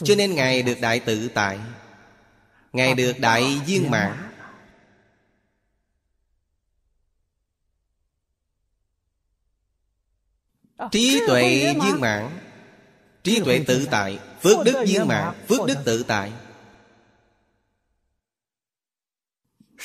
[0.04, 1.60] Cho nên Ngài được đại tự tại.
[2.74, 4.30] Ngài được đại viên mãn.
[10.92, 12.30] Trí tuệ viên mãn.
[13.24, 14.20] Trí tuệ tự tại.
[14.42, 15.36] Phước đức viên mãn.
[15.48, 16.32] Phước đức tự tại.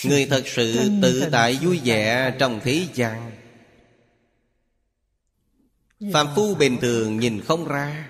[0.05, 3.33] Người thật sự tự tại vui vẻ trong thế gian
[6.13, 8.09] Phạm phu bình thường nhìn không ra.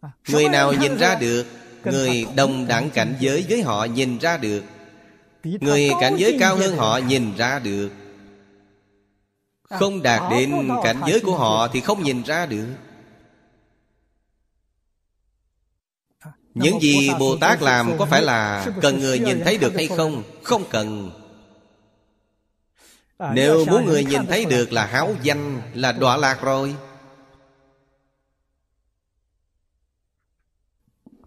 [0.00, 1.46] À, Người nào nhìn ra được
[1.84, 4.64] Người đồng đẳng cảnh giới với họ nhìn ra được.
[5.44, 7.90] Người cảnh giới cao hơn họ nhìn ra được.
[9.62, 12.66] Không đạt đến cảnh giới của họ Thì không nhìn ra được.
[16.54, 20.22] Những gì Bồ Tát làm có phải là Cần người nhìn thấy được hay không?
[20.42, 21.10] Không cần
[23.18, 26.76] Nếu muốn người nhìn thấy được là háo danh Là đọa lạc rồi.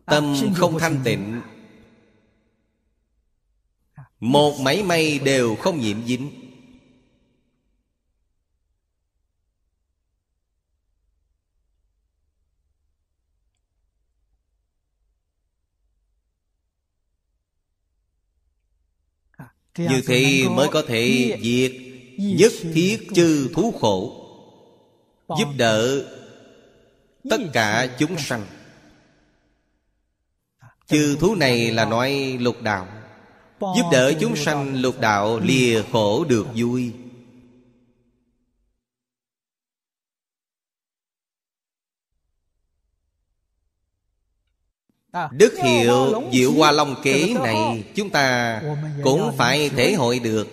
[0.06, 1.42] Tâm không thanh tịnh.
[4.20, 6.49] Một mảy may đều không nhiễm dính
[19.80, 21.72] Như thế mới có thể diệt
[22.18, 24.26] Nhất thiết chư thú khổ
[25.38, 26.02] Giúp đỡ
[27.30, 28.46] Tất cả chúng sanh.
[30.88, 32.88] Chư thú này là nói lục đạo.
[33.60, 36.92] Giúp đỡ chúng sanh lục đạo lìa khổ được vui
[45.32, 48.62] Đức hiệu Diệu Hoa Long Kế này Chúng ta
[49.03, 50.47] cũng phải thể hội được.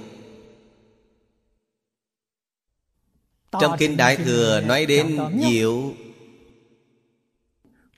[3.60, 5.94] Trong Kinh Đại Thừa nói đến Diệu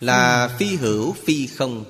[0.01, 1.85] Là phi hữu phi không.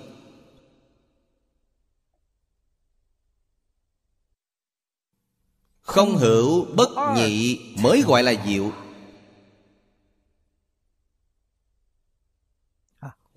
[5.81, 8.73] Không hữu bất nhị mới gọi là diệu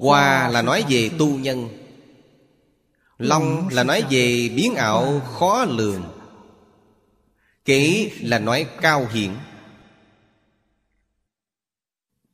[0.01, 1.69] Hoa là nói về tu nhân.
[3.17, 6.03] Long là nói về biến ảo khó lường.
[7.65, 9.31] Kỹ là nói cao hiển.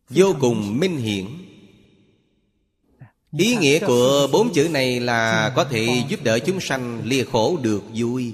[0.09, 1.26] Vô cùng minh hiển.
[3.38, 7.57] Ý nghĩa của bốn chữ này là có thể giúp đỡ chúng sanh lìa khổ
[7.61, 8.34] được vui.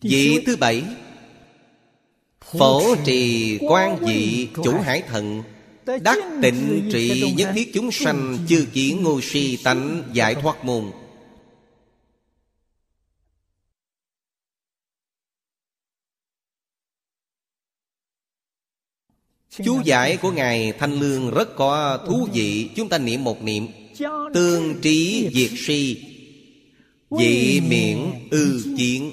[0.00, 0.84] Vị thứ bảy,
[2.40, 5.42] Phổ trì quan dị chủ hải thần.
[6.02, 10.84] Đắc tịnh trị nhất thiết chúng sanh Chư kiến ngô si tánh giải thoát môn.
[19.64, 22.70] Chú giải của Ngài Thanh Lương rất có thú vị.
[22.76, 23.66] Chúng ta niệm một niệm.
[24.34, 26.04] Tương trí diệt si.
[27.10, 27.98] Dị miễn
[28.30, 29.12] ư kiến.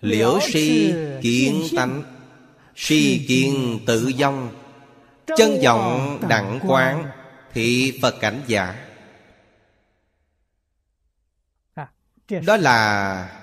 [0.00, 0.92] Liễu si
[1.22, 2.02] kiện tánh.
[2.76, 4.48] Si kiện tự dông
[5.36, 7.10] Chân vọng đặng quán.
[7.52, 8.86] Thị Phật cảnh giả.
[12.46, 13.36] Đó là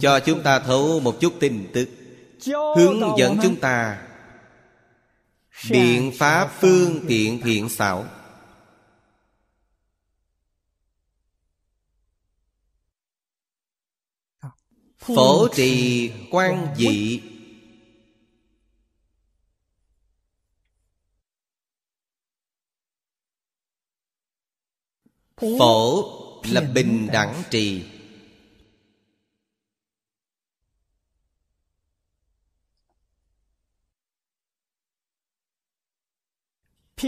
[0.00, 1.88] Cho chúng ta thấu một chút tin tức.
[2.76, 4.02] Hướng dẫn chúng ta.
[5.70, 8.04] Biện pháp phương tiện thiện xảo.
[14.98, 17.20] Phổ trì quan dị
[25.58, 26.04] Phổ
[26.44, 27.84] là bình đẳng trì.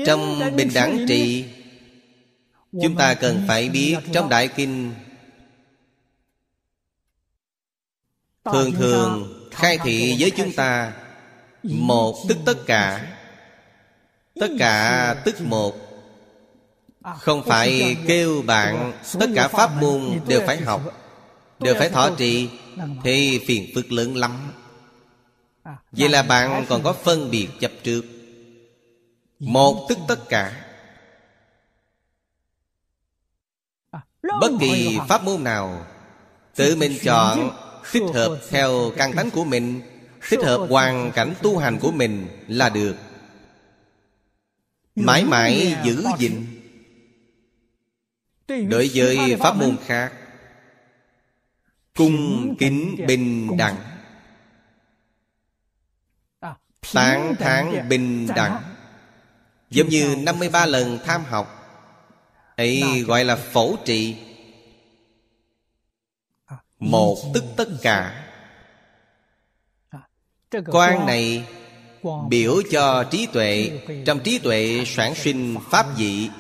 [0.07, 1.45] Trong bình đẳng trì
[2.83, 4.95] Chúng ta cần phải biết trong Đại Kinh.
[8.45, 10.97] Thường thường khai thị với chúng ta
[11.63, 13.17] Một tức tất cả.
[14.35, 15.94] Tất cả tức một
[17.05, 20.83] Không phải kêu bạn Tất cả pháp môn đều phải học
[21.59, 22.49] Đều phải thọ trì.
[23.05, 24.53] Thì phiền phức lớn lắm.
[25.93, 28.03] Vậy là bạn còn có phân biệt chấp trước.
[29.39, 30.67] Một tức tất cả.
[34.41, 35.87] Bất kỳ pháp môn nào
[36.55, 37.51] Tự mình chọn
[37.93, 39.81] Thích hợp theo căn tánh của mình
[40.29, 42.97] Thích hợp hoàn cảnh tu hành của mình là được.
[44.97, 46.54] Mãi mãi giữ gìn
[48.49, 50.13] Đối với pháp môn khác
[51.95, 53.77] Cung kính bình đẳng.
[56.95, 58.63] Tán thán bình đẳng.
[59.71, 61.61] Giống như 53 lần tham học
[62.57, 64.17] ấy gọi là phổ trị
[66.79, 68.31] một tức tất cả.
[70.67, 71.47] Quan này
[72.29, 76.31] biểu cho trí tuệ Trong trí tuệ sản sinh pháp dị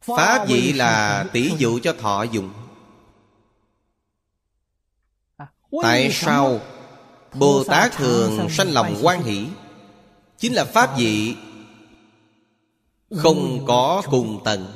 [0.00, 2.50] Pháp vị là tỷ dụ cho thọ dụng.
[5.82, 6.60] Tại sao
[7.34, 9.46] Bồ Tát thường sanh lòng quan hỷ?
[10.38, 11.34] Chính là Pháp vị
[13.10, 14.66] Không có cùng tận.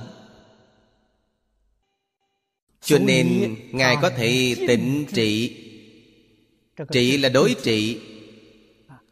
[2.81, 5.61] Cho nên Ngài có thể tịnh trị.
[6.93, 8.01] Trị là đối trị.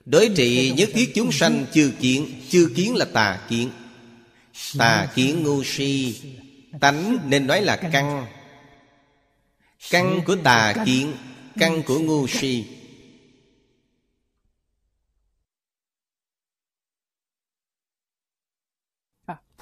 [0.05, 3.71] Đối trị nhất thiết chúng sanh chưa kiến chưa kiến là tà kiến.
[4.79, 6.21] Tà kiến ngu si,
[6.81, 8.27] Tánh nên nói là căn.
[9.91, 11.15] Căn của tà kiến,
[11.59, 12.67] Căn của ngu si.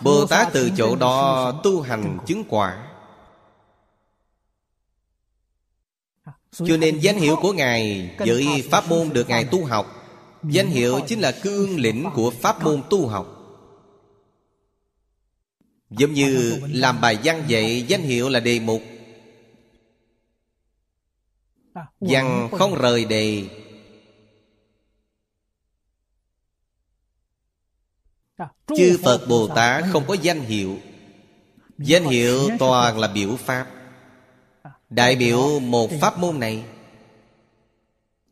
[0.01, 2.87] Bồ Tát từ chỗ đó tu hành chứng quả.
[6.53, 9.87] Cho nên danh hiệu của Ngài Với pháp môn được Ngài tu học.
[10.43, 13.40] Danh hiệu chính là cương lĩnh của pháp môn tu học.
[15.91, 18.83] Giống như làm bài văn vậy Danh hiệu là đề mục.
[21.73, 23.49] À, Văn không rời đề.
[28.37, 30.79] À, Chư Phật Bồ Tát không có danh hiệu.
[31.79, 33.67] Danh hiệu toàn là biểu pháp.
[34.91, 36.65] Đại biểu một pháp môn này.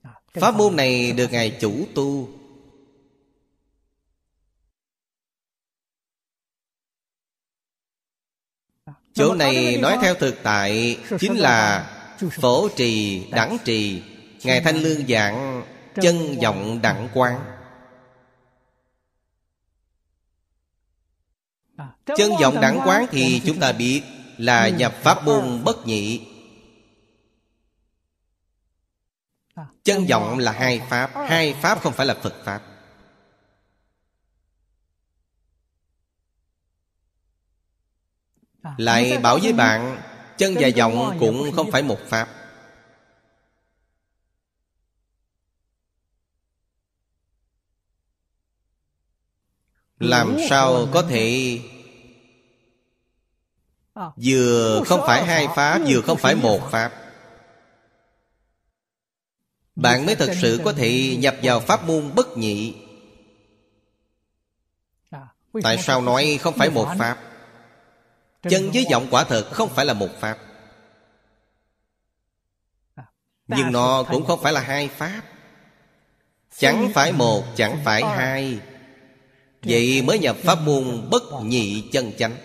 [0.03, 2.38] À, Pháp môn này được Ngài chủ tu
[9.19, 11.91] Chỗ này nói theo thực tại Chính là
[12.31, 14.03] Phổ trì đẳng trì
[14.43, 15.63] Ngài Thanh Lương giảng
[16.03, 17.41] Chân vọng đẳng quán.
[22.17, 23.07] Chân vọng đẳng quán.
[23.11, 24.03] thì chúng ta biết
[24.37, 26.21] Là nhập pháp môn bất nhị.
[29.85, 32.78] Chân vọng là hai pháp Hai pháp không phải là Phật Pháp
[38.77, 40.03] Lại bảo với bạn
[40.39, 42.29] Chân và vọng cũng không phải một pháp.
[49.99, 51.59] Làm sao có thể
[53.95, 56.93] à, Vừa không phải hai pháp Vừa không phải một pháp.
[59.77, 62.75] Bạn mới thật sự có thể nhập vào pháp môn bất nhị.
[65.11, 65.27] À,
[65.63, 67.28] Tại sao nói không phải một pháp
[68.43, 70.39] Chân với vọng quả thật không phải là một pháp.
[73.49, 75.23] Nhưng nó cũng không phải là hai pháp.
[76.57, 78.61] Chẳng phải một, chẳng phải hai.
[79.63, 82.37] Vậy mới nhập pháp môn bất nhị chân chánh.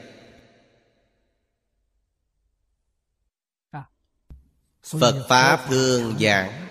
[3.71, 3.83] À,
[4.83, 6.67] Phật Pháp thường giảng.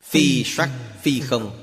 [0.00, 0.70] Phi sắc,
[1.02, 1.61] phi không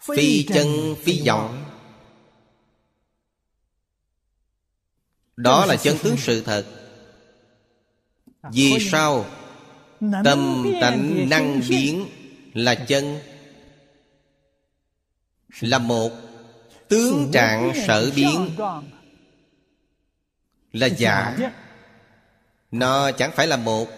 [0.00, 1.64] Phi chân, phi vọng
[5.36, 6.64] Đó là chân tướng sự thật.
[8.52, 9.26] Vì sao?
[10.24, 12.06] Tâm tánh năng biến
[12.54, 13.18] Là chân.
[15.60, 16.10] Là một.
[16.88, 18.50] Tướng trạng sở biến
[20.72, 21.36] Là giả
[22.70, 23.88] Nó chẳng phải là một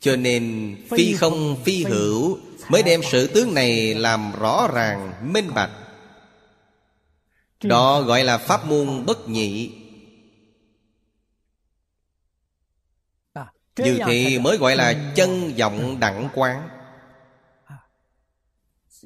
[0.00, 2.38] Cho nên phi không phi hữu
[2.68, 5.70] Mới đem sự tướng này làm rõ ràng minh bạch.
[7.62, 9.70] Đó gọi là pháp môn bất nhị.
[13.78, 16.68] Như thì mới gọi là chân vọng đẳng quán.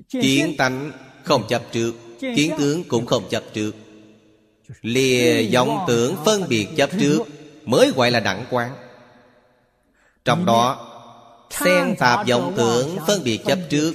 [0.09, 0.93] Kiến tánh
[1.24, 3.73] không chấp trước Kiến tướng cũng không chấp trước.
[4.81, 7.19] Lìa vọng tưởng phân biệt chấp trước
[7.64, 8.77] Mới gọi là đẳng quán
[10.24, 10.88] Trong đó
[11.50, 13.94] Xen tạp vọng tưởng phân biệt chấp trước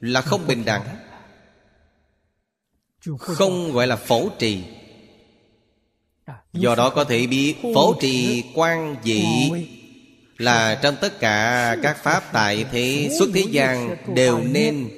[0.00, 0.96] Là không bình đẳng
[3.18, 4.64] Không gọi là phổ trì.
[6.52, 9.24] Do đó có thể biết Phổ trì quan dị
[10.38, 14.90] Là trong tất cả các pháp tại thế xuất thế gian Đều nên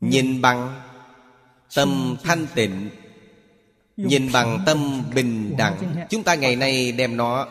[0.00, 0.82] Nhìn bằng
[1.74, 2.90] tâm thanh tịnh
[4.06, 7.46] Nhìn bằng tâm bình đẳng, Chúng ta ngày nay đem nó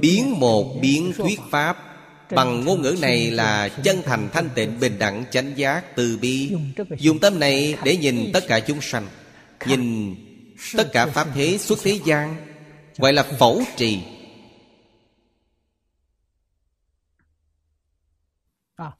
[0.00, 1.84] Biến một biến thuyết pháp.
[2.30, 6.52] Bằng ngôn ngữ này là chân thành thanh tịnh bình đẳng chánh giác từ bi.
[6.98, 9.06] Dùng tâm này để nhìn tất cả chúng sanh,
[9.66, 10.14] Nhìn
[10.76, 12.36] tất cả pháp thế xuất thế gian,
[12.98, 14.00] Gọi là phẫu trì.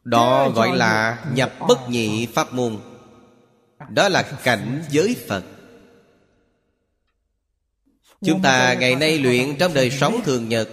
[0.05, 2.79] Đó gọi là nhập bất nhị pháp môn.
[3.89, 5.45] Đó là cảnh giới Phật.
[8.25, 10.69] Chúng ta ngày nay luyện trong đời sống thường nhật.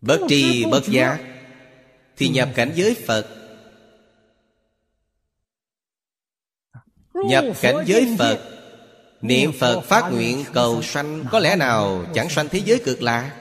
[0.00, 1.18] Bất tri bất giác.
[2.16, 3.26] Thì nhập cảnh giới Phật.
[7.14, 8.38] Nhập cảnh giới Phật.
[9.20, 11.24] Niệm Phật phát nguyện cầu sanh.
[11.30, 13.39] Có lẽ nào chẳng sanh thế giới cực lạc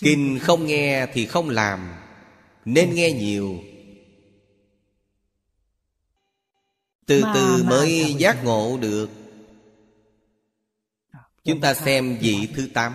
[0.00, 1.94] Kinh không nghe thì không làm
[2.64, 3.58] Nên nghe nhiều.
[7.06, 9.10] Từ từ mới giác ngộ được.
[11.44, 12.94] Chúng ta xem vị thứ tám.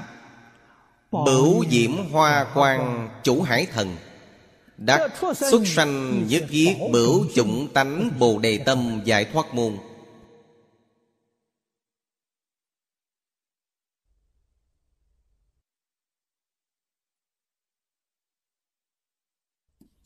[1.11, 3.95] Bửu diễm hoa quang chủ hải thần
[4.77, 9.77] Đắc xuất sanh nhất viết bửu chủng tánh bồ đề tâm giải thoát môn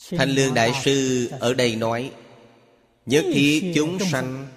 [0.09, 2.11] Thanh Lương Đại Sư ở đây nói
[3.05, 4.47] Nhất thiết chúng sanh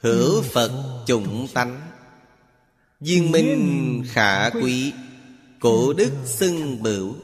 [0.00, 1.80] Hữu Phật chủng tánh.
[3.00, 4.92] Viên minh khả quý
[5.60, 7.14] Cổ đức xưng bửu.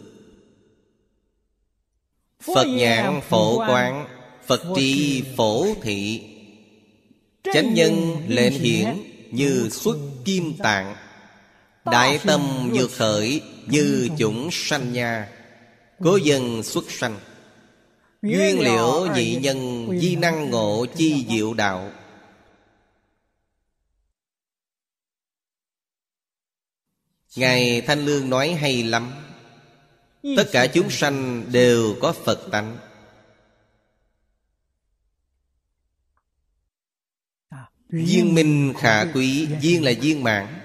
[2.55, 4.09] Phật nhãn phổ quán
[4.47, 6.23] Phật tri phổ thị.
[7.55, 8.87] Chánh nhân lệnh hiển
[9.31, 10.97] Như xuất kim tạng.
[11.85, 15.29] Đại tâm nhược khởi Như chủng sanh nha
[15.99, 17.21] Cố dân xuất sanh.
[18.23, 21.93] Duyên liễu nhị nhân Di năng ngộ chi diệu đạo.
[27.37, 29.13] Ngài Thanh Lương nói hay lắm.
[30.37, 32.79] Tất cả chúng sanh đều có Phật tánh.
[37.89, 40.61] Duyên minh khả quý Duyên là viên mãn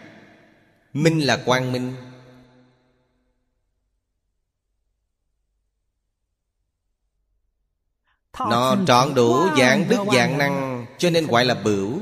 [0.93, 1.95] Minh là quang minh
[8.39, 11.99] Nó trọn đủ dạng đức dạng năng Cho nên gọi là bửu.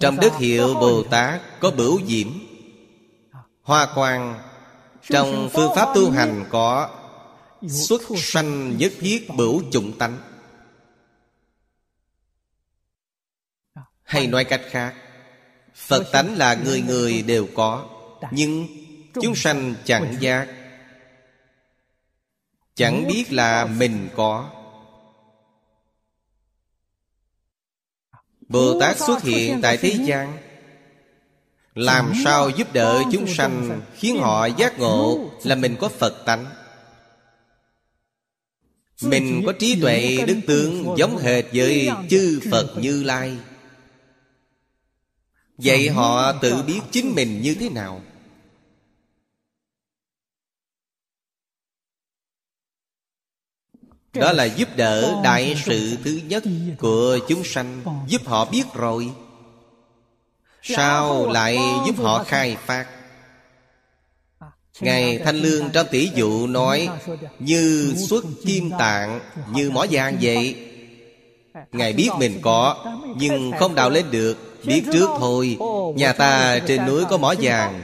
[0.00, 2.28] Trong đức hiệu Bồ Tát có bửu diễm.
[3.62, 4.40] Hoa quang
[5.02, 6.98] Trong phương pháp tu hành có
[7.68, 10.18] Xuất sanh nhất thiết bửu chủng tánh.
[14.02, 14.94] Hay nói cách khác
[15.74, 17.88] Phật tánh là người người đều có
[18.30, 18.66] Nhưng
[19.22, 20.61] chúng sanh chẳng giác
[22.74, 24.50] Chẳng biết là mình có.
[28.48, 30.38] Bồ Tát xuất hiện tại thế gian.
[31.74, 36.46] Làm sao giúp đỡ chúng sanh Khiến họ giác ngộ Là mình có Phật tánh?
[39.02, 43.36] Mình có trí tuệ đức tướng Giống hệt với chư Phật Như Lai.
[45.58, 48.02] Vậy họ tự biết chính mình như thế nào?
[54.14, 56.44] Đó là giúp đỡ đại sự thứ nhất
[56.78, 57.82] Của chúng sanh.
[58.06, 59.10] Giúp họ biết rồi.
[60.62, 62.86] Sao lại giúp họ khai phát?
[64.80, 66.88] Ngài Thanh Lương trong tỷ dụ nói,
[67.38, 69.20] Như xuất kim tạng,
[69.52, 70.56] Như mỏ vàng vậy.
[71.72, 72.84] Ngài biết mình có,
[73.16, 74.64] Nhưng không đào lên được.
[74.64, 75.58] Biết trước thôi,
[75.96, 77.82] Nhà ta trên núi có mỏ vàng.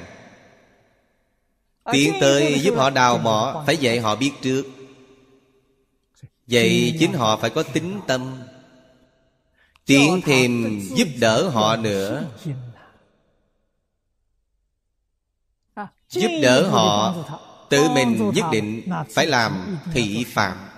[1.92, 4.62] Tiến tới giúp họ đào mỏ, Phải dạy họ biết trước.
[6.50, 8.42] Vậy chính họ phải có tính tâm.
[9.86, 12.24] Tiến thêm giúp đỡ họ nữa.
[16.08, 17.14] Giúp đỡ họ
[17.68, 20.68] Tự mình nhất định phải làm thị phạm.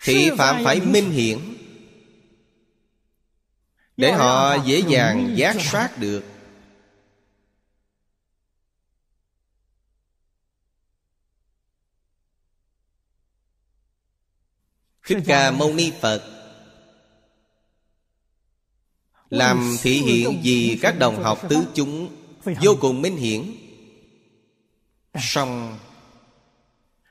[0.00, 1.38] Thị phạm phải minh hiển.
[3.96, 6.33] Để họ dễ dàng giác soát được
[15.06, 16.22] Thích Ca Mâu Ni Phật.
[19.30, 22.08] Làm thị hiện vì các đồng học tứ chúng
[22.44, 23.42] Vô cùng minh hiển.
[25.14, 25.78] Song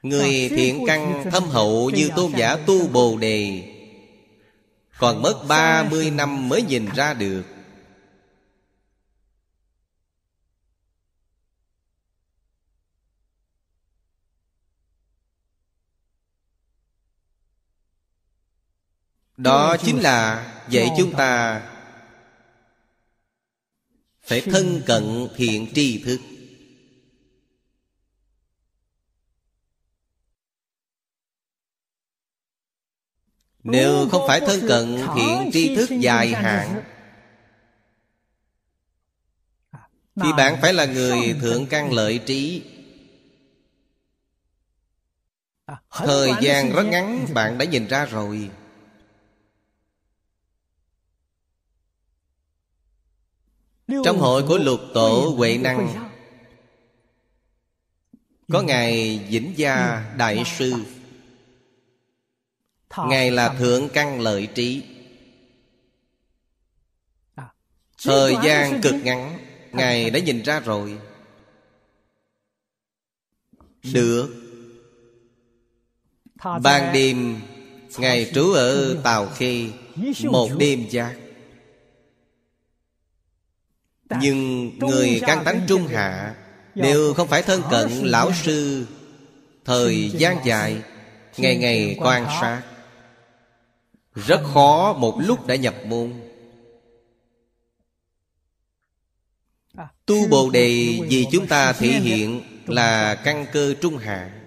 [0.02, 3.64] Người thiện căn thâm hậu như tôn giả tu bồ đề
[4.98, 7.44] Còn mất 30 năm mới nhìn ra được
[19.38, 21.62] Đó chính là dạy chúng ta
[24.22, 26.20] Phải thân cận thiện tri thức.
[33.64, 36.84] Nếu không phải thân cận thiện tri thức dài hạn
[40.16, 42.64] Thì bạn phải là người thượng căn lợi trí.
[45.66, 48.50] À, Thời gian rất ngắn bạn đã nhìn ra rồi
[53.88, 56.10] Trong hội của lục tổ Huệ Năng
[58.52, 60.74] Có Ngài Vĩnh Gia Đại Sư.
[62.98, 64.84] Ngài là Thượng Căn Lợi Trí.
[67.36, 67.54] À,
[68.04, 69.40] Thời gian cực ngắn
[69.72, 70.98] Ngài đã nhìn ra rồi.
[73.94, 74.30] Được
[76.64, 77.42] Ban đêm
[77.98, 79.70] Ngài trú ở Tàu Khê
[80.24, 81.23] Một đêm giác
[84.10, 86.36] Nhưng người căn tánh trung hạ
[86.76, 88.88] Đều không phải thân cận lão sư.
[89.66, 90.82] Thời gian dài
[91.38, 92.64] Ngày ngày quan sát.
[94.16, 96.14] Rất khó một lúc đã nhập môn.
[100.06, 104.44] Tu Bồ Đề vì chúng ta thể hiện là căn cơ trung hạ.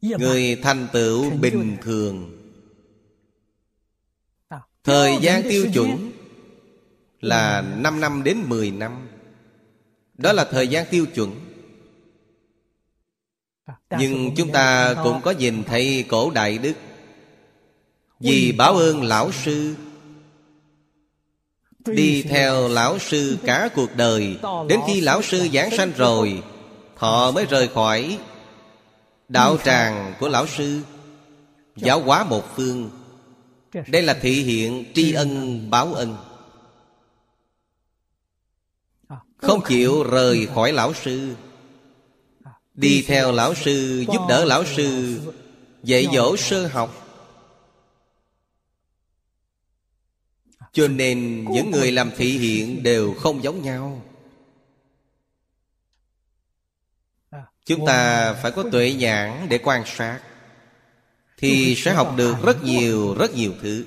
[0.00, 2.36] Người thành tựu bình thường.
[4.84, 6.12] Thời gian tiêu chuẩn
[7.20, 9.08] là 5 năm đến 10 năm.
[10.18, 11.30] Đó là thời gian tiêu chuẩn.
[13.98, 16.74] Nhưng chúng ta cũng có nhìn thấy cổ đại đức.
[18.20, 19.74] Vì báo ơn lão sư.
[21.86, 24.36] Đi theo lão sư cả cuộc đời.
[24.68, 26.42] Đến khi lão sư giảng sanh rồi
[27.00, 28.18] Họ mới rời khỏi
[29.28, 30.80] Đạo tràng của lão sư.
[31.76, 32.90] Giáo hóa một phương.
[33.86, 36.16] Đây là thị hiện tri ân, báo ân.
[39.40, 41.34] Không chịu rời khỏi lão sư.
[42.74, 45.20] Đi theo lão sư Giúp đỡ lão sư.
[45.82, 47.06] Dạy dỗ sơ học.
[50.72, 54.02] Cho nên những người làm thị hiện đều không giống nhau.
[57.64, 60.20] Chúng ta phải có tuệ nhãn để quan sát
[61.36, 63.84] Thì sẽ học được rất nhiều, rất nhiều thứ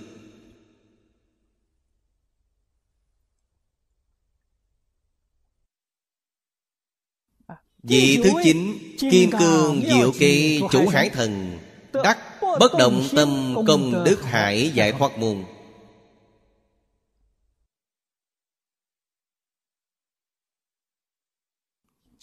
[7.83, 8.77] Vị thứ chín
[9.11, 11.59] Kim cương diệu kỳ chủ hải thần
[12.03, 12.17] Đắc
[12.59, 15.43] bất động tâm công đức hải giải thoát môn.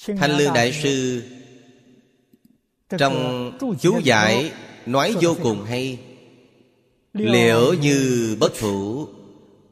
[0.06, 1.22] Thanh Lương Đại Sư
[2.98, 4.52] Trong chú giải
[4.86, 5.98] Nói vô cùng hay.
[7.12, 9.08] Liệu như bất thủ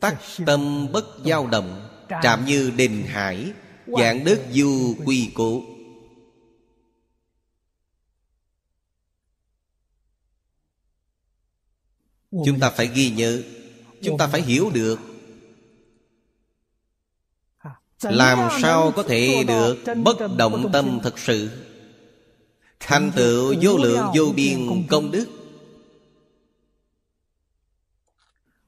[0.01, 0.17] Tắc
[0.47, 1.89] tâm bất dao động
[2.23, 3.53] Trạm như đình hải
[3.87, 5.63] Dạng đức du quy cố
[12.31, 13.43] Chúng ta phải ghi nhớ
[14.03, 14.99] Chúng ta phải hiểu được.
[18.03, 21.51] Làm sao có thể được bất động tâm thực sự?
[22.81, 25.27] Thành tựu vô lượng vô biên công đức.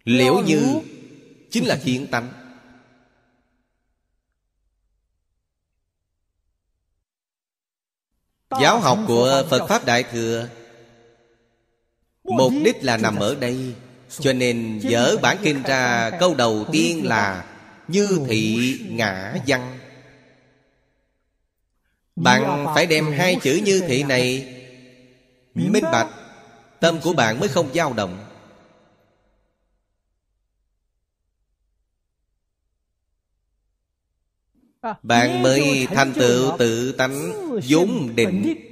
[0.04, 0.62] Liễu như
[1.50, 2.32] chính là kiến tánh.
[8.60, 10.48] Giáo học của phật pháp đại thừa
[12.24, 13.74] mục đích là nằm ở đây.
[14.18, 17.44] cho nên dở bản kinh ra câu đầu tiên là
[17.88, 19.78] như thị ngã văn.
[22.16, 24.56] Bạn phải đem hai chữ như thị này
[25.54, 26.08] Minh bạch.
[26.80, 28.26] Tâm của bạn mới không dao động.
[35.02, 37.32] Bạn mới thành tựu tự tánh
[37.68, 38.69] vốn định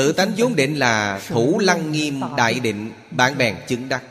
[0.00, 4.04] Tự tánh vốn định là thủ lăng nghiêm đại định, Bạn bèn chứng đắc.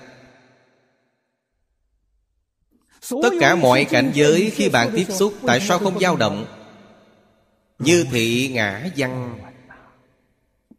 [3.09, 6.45] Tất cả mọi cảnh giới khi bạn tiếp xúc, Tại sao không dao động?
[7.79, 9.39] Như thị ngã văn.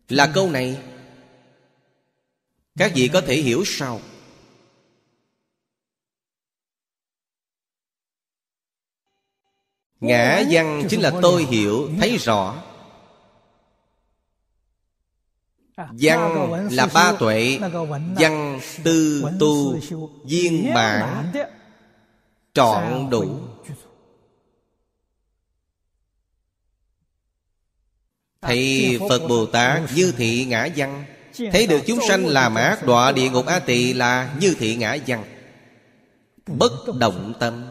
[0.08, 0.78] Là câu này,
[2.78, 4.00] Các vị có thể hiểu sao?
[10.00, 12.69] Ngã văn chính là tôi hiểu, Thấy rõ.
[16.00, 17.58] Văn là ba tuệ
[18.16, 19.80] Văn tư tu
[20.24, 21.32] Viên bản
[22.54, 23.40] trọn đủ.
[28.42, 31.04] Thì Phật Bồ Tát như thị ngã văn.
[31.52, 34.96] Thấy được chúng sanh làm ác đọa địa ngục A Tỳ là như thị ngã
[35.06, 35.24] văn.
[36.46, 37.66] Bất động tâm.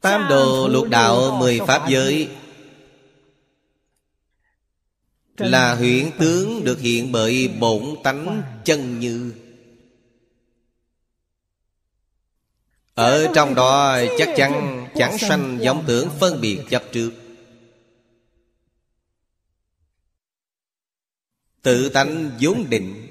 [0.00, 2.28] Tam đồ lục đạo mười pháp giới
[5.38, 9.32] là huyễn tướng được hiện bởi bổn tánh chân như.
[12.94, 17.12] Ở trong đó chắc chắn chẳng sanh giống tưởng phân biệt chấp trước.
[21.62, 23.02] Tự tánh vốn định.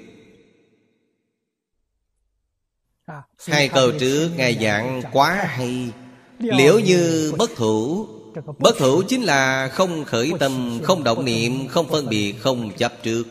[3.46, 5.92] Hai câu trước ngài giảng quá hay.
[6.38, 8.08] Liễu như bất thủ
[8.44, 12.92] Bất thủ chính là không khởi tâm, Không động niệm, Không phân biệt, Không chấp
[13.02, 13.24] trước.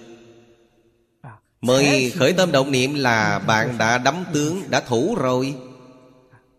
[1.61, 5.55] Mới khởi tâm động niệm là bạn đã đắm tướng, Đã thủ rồi.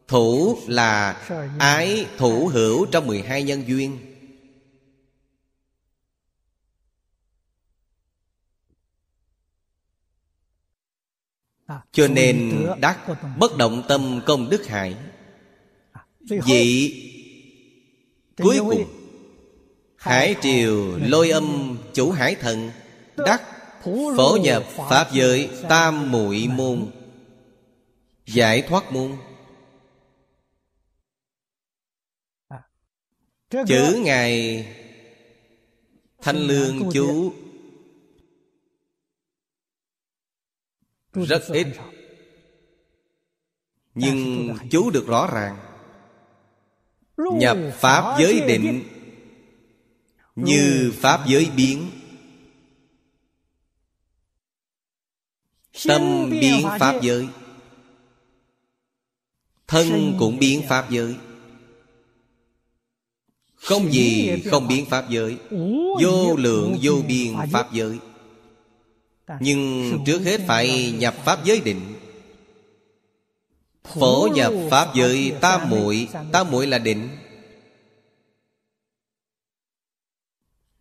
[0.09, 1.23] Thủ là
[1.59, 3.99] ái thủ hữu trong 12 nhân duyên.
[11.93, 12.99] Cho nên đắc
[13.39, 14.97] bất động tâm công đức hải
[16.21, 17.16] Vị
[18.37, 18.85] cuối cùng
[19.97, 22.71] Hải triều lôi âm chủ hải thần
[23.17, 23.43] Đắc
[24.17, 26.91] phổ nhập pháp giới tam muội môn
[28.27, 29.17] Giải thoát môn.
[33.51, 34.67] Chữ Ngài
[36.23, 37.33] Thanh Lương chú.
[41.13, 41.67] Rất ít.
[43.95, 45.66] Nhưng chú được rõ ràng
[47.17, 48.83] Nhập Pháp giới định.
[50.37, 51.91] Như Pháp giới biến.
[55.85, 57.29] Tâm biến Pháp giới.
[59.67, 61.17] Thân cũng biến Pháp giới.
[63.57, 65.37] Không gì không biến Pháp giới.
[66.03, 67.99] Vô lượng vô biên Pháp giới.
[69.41, 71.96] Nhưng trước hết phải nhập Pháp giới định
[73.95, 76.09] Phổ nhập Pháp giới tam muội.
[76.33, 77.09] Tam muội là định.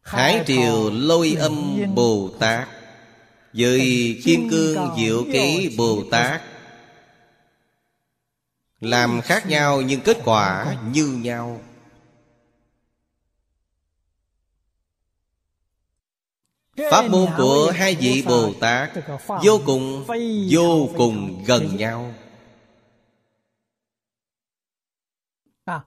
[0.02, 2.68] Hải triều lôi âm Bồ Tát.
[3.53, 3.82] Với
[4.23, 6.41] kim cương diệu ký Bồ Tát.
[8.80, 11.61] Làm khác nhau nhưng kết quả như nhau.
[16.91, 18.91] Pháp môn của hai vị Bồ Tát
[19.44, 20.06] Vô cùng
[20.49, 22.14] Vô cùng gần nhau.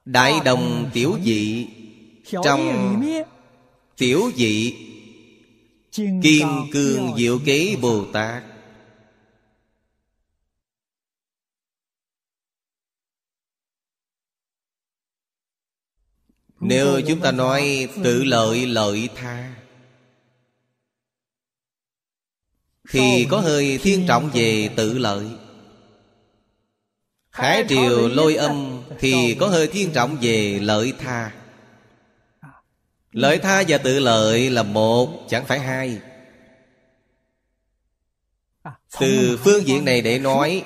[0.05, 1.67] Đại đồng tiểu dị.
[2.43, 3.01] Trong
[3.97, 4.75] tiểu dị
[6.23, 8.43] Kim cương diệu kế Bồ Tát.
[16.59, 19.55] Nếu chúng ta nói tự lợi lợi tha
[22.89, 25.27] Thì có hơi thiên trọng về tự lợi.
[27.31, 31.31] Khải triều lôi âm thì có hơi thiên trọng về lợi tha.
[33.11, 35.99] Lợi tha và tự lợi là một, Chẳng phải hai.
[38.99, 40.63] Từ phương diện này để nói,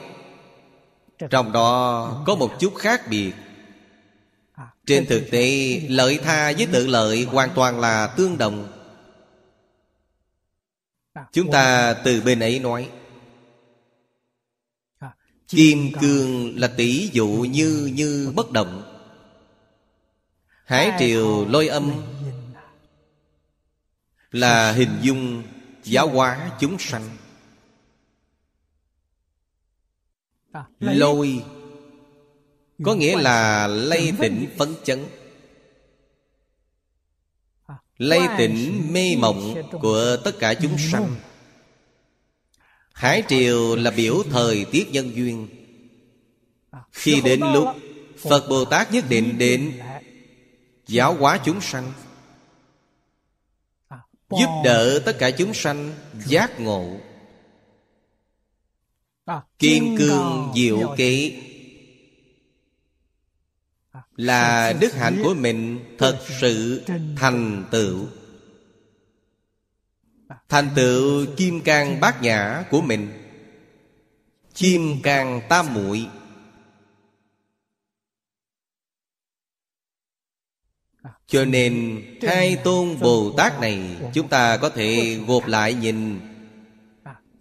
[1.29, 3.31] Trong đó có một chút khác biệt.
[4.85, 8.67] Trên thực tế, Lợi tha với tự lợi hoàn toàn là tương đồng.
[11.31, 12.89] Chúng ta từ bên ấy nói
[15.55, 18.99] Kim cương là tỷ dụ như như bất động.
[20.65, 21.91] Hải triều lôi âm
[24.31, 25.43] Là hình dung
[25.83, 27.09] giáo hóa chúng sanh.
[30.79, 31.43] Lôi
[32.83, 35.05] Có nghĩa là lây tỉnh phấn chấn.
[37.97, 41.15] Lây tỉnh mê mộng của tất cả chúng sanh
[42.93, 45.47] Hải triều là biểu thời tiết nhân duyên.
[46.91, 47.67] Khi đến lúc
[48.17, 49.79] Phật Bồ Tát nhất định đến
[50.87, 51.93] Giáo hóa chúng sanh,
[54.39, 55.93] Giúp đỡ tất cả chúng sanh
[56.25, 56.97] giác ngộ
[59.59, 61.43] Kim cương diệu kỹ,
[64.15, 66.83] là đức hạnh của mình thật sự
[67.17, 68.07] thành tựu
[70.53, 73.11] thành tựu kim cang bát nhã của mình.
[74.55, 76.07] Kim cang tam muội.
[81.27, 86.19] Cho nên hai tôn bồ tát này chúng ta có thể gộp lại nhìn.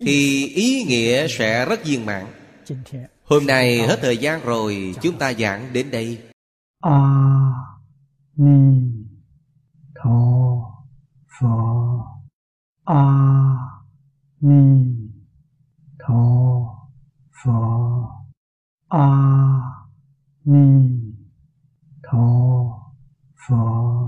[0.00, 2.26] Thì ý nghĩa sẽ rất viên mãn.
[3.24, 6.18] Hôm nay hết thời gian rồi, chúng ta giảng đến đây.
[6.80, 7.00] A
[8.36, 8.80] ni
[10.02, 11.91] tho
[12.84, 13.84] 阿
[14.38, 15.12] 弥
[15.98, 16.90] 陀
[17.30, 18.26] 佛。
[18.88, 19.88] 阿
[20.42, 21.14] 弥
[22.02, 22.92] 陀
[23.36, 24.02] 佛。